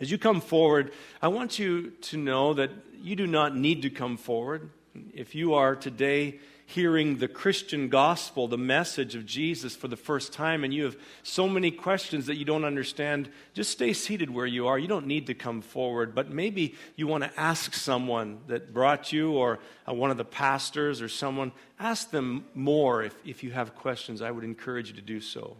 As 0.00 0.10
you 0.10 0.16
come 0.16 0.40
forward, 0.40 0.92
I 1.20 1.28
want 1.28 1.58
you 1.58 1.90
to 1.90 2.16
know 2.16 2.54
that 2.54 2.70
you 2.98 3.14
do 3.14 3.26
not 3.26 3.54
need 3.54 3.82
to 3.82 3.90
come 3.90 4.16
forward. 4.16 4.70
If 5.12 5.34
you 5.34 5.52
are 5.52 5.76
today 5.76 6.38
hearing 6.68 7.18
the 7.18 7.28
Christian 7.28 7.88
gospel, 7.88 8.48
the 8.48 8.58
message 8.58 9.14
of 9.14 9.24
Jesus 9.24 9.76
for 9.76 9.86
the 9.86 9.96
first 9.96 10.32
time, 10.32 10.64
and 10.64 10.74
you 10.74 10.84
have 10.84 10.96
so 11.22 11.48
many 11.48 11.70
questions 11.70 12.26
that 12.26 12.36
you 12.36 12.44
don't 12.44 12.64
understand, 12.64 13.30
just 13.54 13.70
stay 13.70 13.92
seated 13.92 14.28
where 14.28 14.46
you 14.46 14.66
are. 14.66 14.76
You 14.76 14.88
don't 14.88 15.06
need 15.06 15.28
to 15.28 15.34
come 15.34 15.62
forward, 15.62 16.12
but 16.12 16.30
maybe 16.30 16.74
you 16.96 17.06
want 17.06 17.22
to 17.22 17.40
ask 17.40 17.72
someone 17.72 18.40
that 18.48 18.74
brought 18.74 19.12
you, 19.12 19.32
or 19.32 19.60
uh, 19.88 19.94
one 19.94 20.10
of 20.10 20.16
the 20.16 20.24
pastors, 20.24 21.00
or 21.00 21.08
someone. 21.08 21.52
Ask 21.78 22.10
them 22.10 22.44
more 22.52 23.04
if, 23.04 23.14
if 23.24 23.44
you 23.44 23.52
have 23.52 23.76
questions. 23.76 24.20
I 24.20 24.32
would 24.32 24.44
encourage 24.44 24.88
you 24.88 24.94
to 24.96 25.00
do 25.00 25.20
so. 25.20 25.56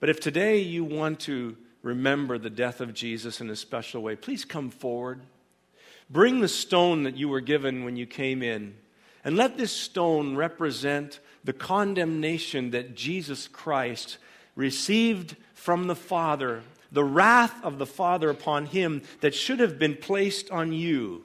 But 0.00 0.08
if 0.08 0.18
today 0.18 0.58
you 0.58 0.82
want 0.82 1.20
to 1.20 1.56
remember 1.82 2.36
the 2.36 2.50
death 2.50 2.80
of 2.80 2.94
Jesus 2.94 3.40
in 3.40 3.48
a 3.48 3.56
special 3.56 4.02
way, 4.02 4.16
please 4.16 4.44
come 4.44 4.70
forward. 4.70 5.20
Bring 6.12 6.40
the 6.40 6.48
stone 6.48 7.04
that 7.04 7.16
you 7.16 7.28
were 7.28 7.40
given 7.40 7.84
when 7.84 7.96
you 7.96 8.06
came 8.06 8.42
in, 8.42 8.74
and 9.24 9.36
let 9.36 9.56
this 9.56 9.72
stone 9.72 10.36
represent 10.36 11.20
the 11.44 11.52
condemnation 11.52 12.70
that 12.72 12.94
Jesus 12.94 13.48
Christ 13.48 14.18
received 14.54 15.36
from 15.54 15.86
the 15.86 15.96
Father, 15.96 16.62
the 16.90 17.04
wrath 17.04 17.64
of 17.64 17.78
the 17.78 17.86
Father 17.86 18.28
upon 18.28 18.66
him 18.66 19.02
that 19.20 19.34
should 19.34 19.60
have 19.60 19.78
been 19.78 19.96
placed 19.96 20.50
on 20.50 20.72
you. 20.72 21.24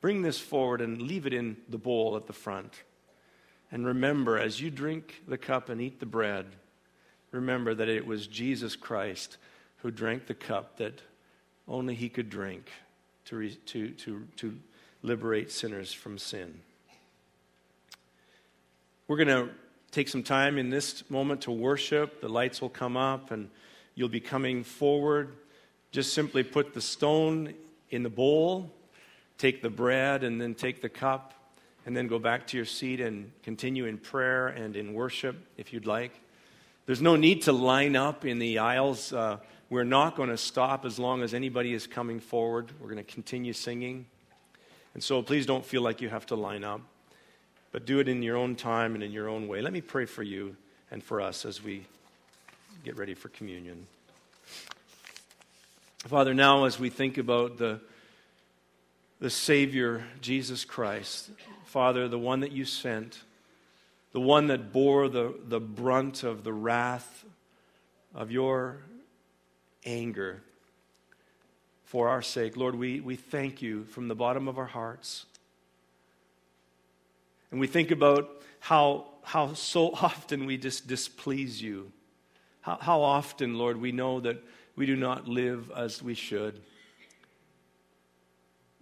Bring 0.00 0.22
this 0.22 0.38
forward 0.38 0.80
and 0.80 1.00
leave 1.00 1.26
it 1.26 1.32
in 1.32 1.56
the 1.68 1.78
bowl 1.78 2.16
at 2.16 2.26
the 2.26 2.32
front. 2.32 2.82
And 3.70 3.86
remember, 3.86 4.38
as 4.38 4.60
you 4.60 4.70
drink 4.70 5.22
the 5.26 5.38
cup 5.38 5.68
and 5.68 5.80
eat 5.80 6.00
the 6.00 6.06
bread, 6.06 6.46
remember 7.30 7.74
that 7.74 7.88
it 7.88 8.06
was 8.06 8.26
Jesus 8.26 8.76
Christ 8.76 9.36
who 9.78 9.90
drank 9.90 10.26
the 10.26 10.34
cup 10.34 10.78
that 10.78 11.00
only 11.68 11.94
he 11.94 12.08
could 12.08 12.30
drink 12.30 12.70
to, 13.26 13.36
re, 13.36 13.54
to, 13.66 13.90
to, 13.90 14.26
to 14.36 14.58
liberate 15.02 15.52
sinners 15.52 15.92
from 15.92 16.18
sin. 16.18 16.60
We're 19.08 19.16
going 19.16 19.28
to 19.28 19.50
take 19.92 20.08
some 20.08 20.22
time 20.22 20.58
in 20.58 20.70
this 20.70 21.08
moment 21.10 21.42
to 21.42 21.52
worship. 21.52 22.20
The 22.20 22.28
lights 22.28 22.60
will 22.60 22.68
come 22.70 22.96
up 22.96 23.30
and 23.30 23.50
you'll 23.94 24.08
be 24.08 24.20
coming 24.20 24.64
forward. 24.64 25.36
Just 25.92 26.12
simply 26.12 26.42
put 26.42 26.74
the 26.74 26.80
stone 26.80 27.54
in 27.90 28.02
the 28.02 28.10
bowl, 28.10 28.70
take 29.38 29.62
the 29.62 29.70
bread, 29.70 30.24
and 30.24 30.40
then 30.40 30.54
take 30.54 30.82
the 30.82 30.88
cup, 30.88 31.32
and 31.86 31.96
then 31.96 32.08
go 32.08 32.18
back 32.18 32.46
to 32.48 32.56
your 32.56 32.66
seat 32.66 33.00
and 33.00 33.30
continue 33.42 33.86
in 33.86 33.96
prayer 33.96 34.48
and 34.48 34.76
in 34.76 34.92
worship 34.92 35.36
if 35.56 35.72
you'd 35.72 35.86
like. 35.86 36.20
There's 36.86 37.02
no 37.02 37.16
need 37.16 37.42
to 37.42 37.52
line 37.52 37.96
up 37.96 38.24
in 38.24 38.38
the 38.38 38.58
aisles. 38.58 39.12
Uh, 39.12 39.38
we're 39.68 39.84
not 39.84 40.16
going 40.16 40.28
to 40.30 40.36
stop 40.36 40.84
as 40.84 40.98
long 40.98 41.22
as 41.22 41.34
anybody 41.34 41.74
is 41.74 41.86
coming 41.86 42.20
forward. 42.20 42.70
We're 42.80 42.90
going 42.90 43.04
to 43.04 43.12
continue 43.12 43.52
singing. 43.52 44.06
And 44.94 45.02
so 45.02 45.22
please 45.22 45.46
don't 45.46 45.64
feel 45.64 45.82
like 45.82 46.00
you 46.00 46.08
have 46.08 46.26
to 46.26 46.36
line 46.36 46.64
up 46.64 46.80
but 47.76 47.84
do 47.84 47.98
it 47.98 48.08
in 48.08 48.22
your 48.22 48.38
own 48.38 48.56
time 48.56 48.94
and 48.94 49.04
in 49.04 49.12
your 49.12 49.28
own 49.28 49.48
way. 49.48 49.60
Let 49.60 49.70
me 49.70 49.82
pray 49.82 50.06
for 50.06 50.22
you 50.22 50.56
and 50.90 51.04
for 51.04 51.20
us 51.20 51.44
as 51.44 51.62
we 51.62 51.84
get 52.86 52.96
ready 52.96 53.12
for 53.12 53.28
communion. 53.28 53.86
Father, 55.98 56.32
now 56.32 56.64
as 56.64 56.80
we 56.80 56.88
think 56.88 57.18
about 57.18 57.58
the, 57.58 57.78
the 59.20 59.28
Savior, 59.28 60.04
Jesus 60.22 60.64
Christ, 60.64 61.28
Father, 61.66 62.08
the 62.08 62.18
one 62.18 62.40
that 62.40 62.50
you 62.50 62.64
sent, 62.64 63.18
the 64.12 64.20
one 64.20 64.46
that 64.46 64.72
bore 64.72 65.10
the, 65.10 65.34
the 65.46 65.60
brunt 65.60 66.22
of 66.22 66.44
the 66.44 66.54
wrath 66.54 67.26
of 68.14 68.30
your 68.30 68.78
anger 69.86 70.42
for 71.84 72.08
our 72.08 72.20
sake, 72.20 72.56
Lord, 72.56 72.74
we, 72.74 73.00
we 73.00 73.16
thank 73.16 73.62
you 73.62 73.84
from 73.84 74.08
the 74.08 74.14
bottom 74.14 74.48
of 74.48 74.58
our 74.58 74.66
hearts 74.66 75.24
and 77.50 77.60
we 77.60 77.66
think 77.66 77.90
about 77.90 78.42
how, 78.60 79.06
how 79.22 79.54
so 79.54 79.90
often 79.94 80.46
we 80.46 80.56
just 80.58 80.86
displease 80.86 81.62
you. 81.62 81.92
How, 82.60 82.78
how 82.80 83.02
often, 83.02 83.56
Lord, 83.56 83.80
we 83.80 83.92
know 83.92 84.20
that 84.20 84.42
we 84.74 84.86
do 84.86 84.96
not 84.96 85.28
live 85.28 85.70
as 85.74 86.02
we 86.02 86.14
should. 86.14 86.60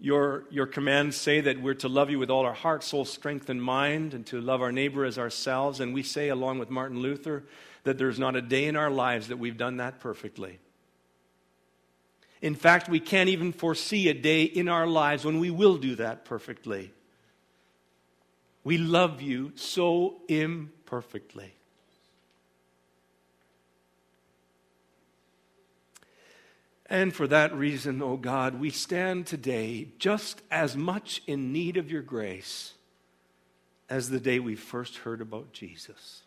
Your, 0.00 0.44
your 0.50 0.66
commands 0.66 1.16
say 1.16 1.40
that 1.42 1.62
we're 1.62 1.74
to 1.74 1.88
love 1.88 2.10
you 2.10 2.18
with 2.18 2.30
all 2.30 2.44
our 2.44 2.52
heart, 2.52 2.82
soul, 2.82 3.04
strength, 3.04 3.48
and 3.48 3.62
mind, 3.62 4.12
and 4.12 4.26
to 4.26 4.40
love 4.40 4.60
our 4.60 4.72
neighbor 4.72 5.04
as 5.04 5.18
ourselves. 5.18 5.80
And 5.80 5.94
we 5.94 6.02
say, 6.02 6.28
along 6.28 6.58
with 6.58 6.68
Martin 6.68 6.98
Luther, 6.98 7.44
that 7.84 7.96
there's 7.96 8.18
not 8.18 8.34
a 8.34 8.42
day 8.42 8.64
in 8.64 8.76
our 8.76 8.90
lives 8.90 9.28
that 9.28 9.38
we've 9.38 9.56
done 9.56 9.76
that 9.76 10.00
perfectly. 10.00 10.58
In 12.44 12.54
fact, 12.54 12.90
we 12.90 13.00
can't 13.00 13.30
even 13.30 13.54
foresee 13.54 14.10
a 14.10 14.12
day 14.12 14.42
in 14.42 14.68
our 14.68 14.86
lives 14.86 15.24
when 15.24 15.38
we 15.38 15.50
will 15.50 15.78
do 15.78 15.94
that 15.94 16.26
perfectly. 16.26 16.92
We 18.64 18.76
love 18.76 19.22
you 19.22 19.52
so 19.54 20.16
imperfectly. 20.28 21.54
And 26.84 27.14
for 27.14 27.26
that 27.28 27.54
reason, 27.54 28.02
O 28.02 28.10
oh 28.10 28.16
God, 28.18 28.60
we 28.60 28.68
stand 28.68 29.26
today 29.26 29.88
just 29.98 30.42
as 30.50 30.76
much 30.76 31.22
in 31.26 31.50
need 31.50 31.78
of 31.78 31.90
your 31.90 32.02
grace 32.02 32.74
as 33.88 34.10
the 34.10 34.20
day 34.20 34.38
we 34.38 34.54
first 34.54 34.98
heard 34.98 35.22
about 35.22 35.54
Jesus. 35.54 36.24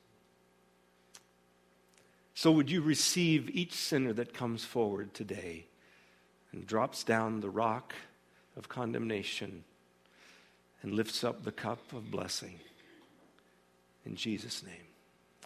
So, 2.34 2.52
would 2.54 2.72
you 2.72 2.82
receive 2.82 3.52
each 3.52 3.74
sinner 3.74 4.14
that 4.14 4.34
comes 4.34 4.66
forward 4.66 5.14
today 5.14 5.68
and 6.58 6.66
drops 6.66 7.04
down 7.04 7.40
the 7.42 7.50
rock 7.50 7.94
of 8.56 8.68
condemnation? 8.68 9.64
and 10.88 10.94
lifts 10.94 11.24
up 11.24 11.44
the 11.44 11.52
cup 11.52 11.80
of 11.94 12.12
blessing. 12.12 12.60
In 14.06 14.16
Jesus' 14.16 14.64
name, 14.64 14.88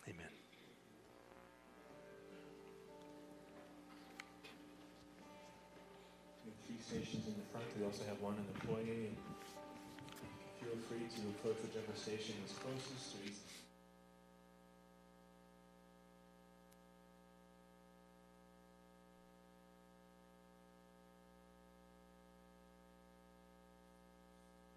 amen. 0.08 0.28
Three 6.68 6.76
stations 6.80 7.28
in 7.28 7.34
the 7.34 7.48
front. 7.52 7.66
We 7.80 7.86
also 7.86 8.04
have 8.08 8.22
one 8.22 8.36
in 8.36 8.46
the 8.54 8.68
foyer. 8.68 9.10
Feel 10.60 10.78
free 10.88 11.10
to 11.10 11.22
approach 11.34 11.58
whichever 11.64 11.98
station 11.98 12.36
is 12.46 12.54
closest 12.54 13.14
to 13.14 13.51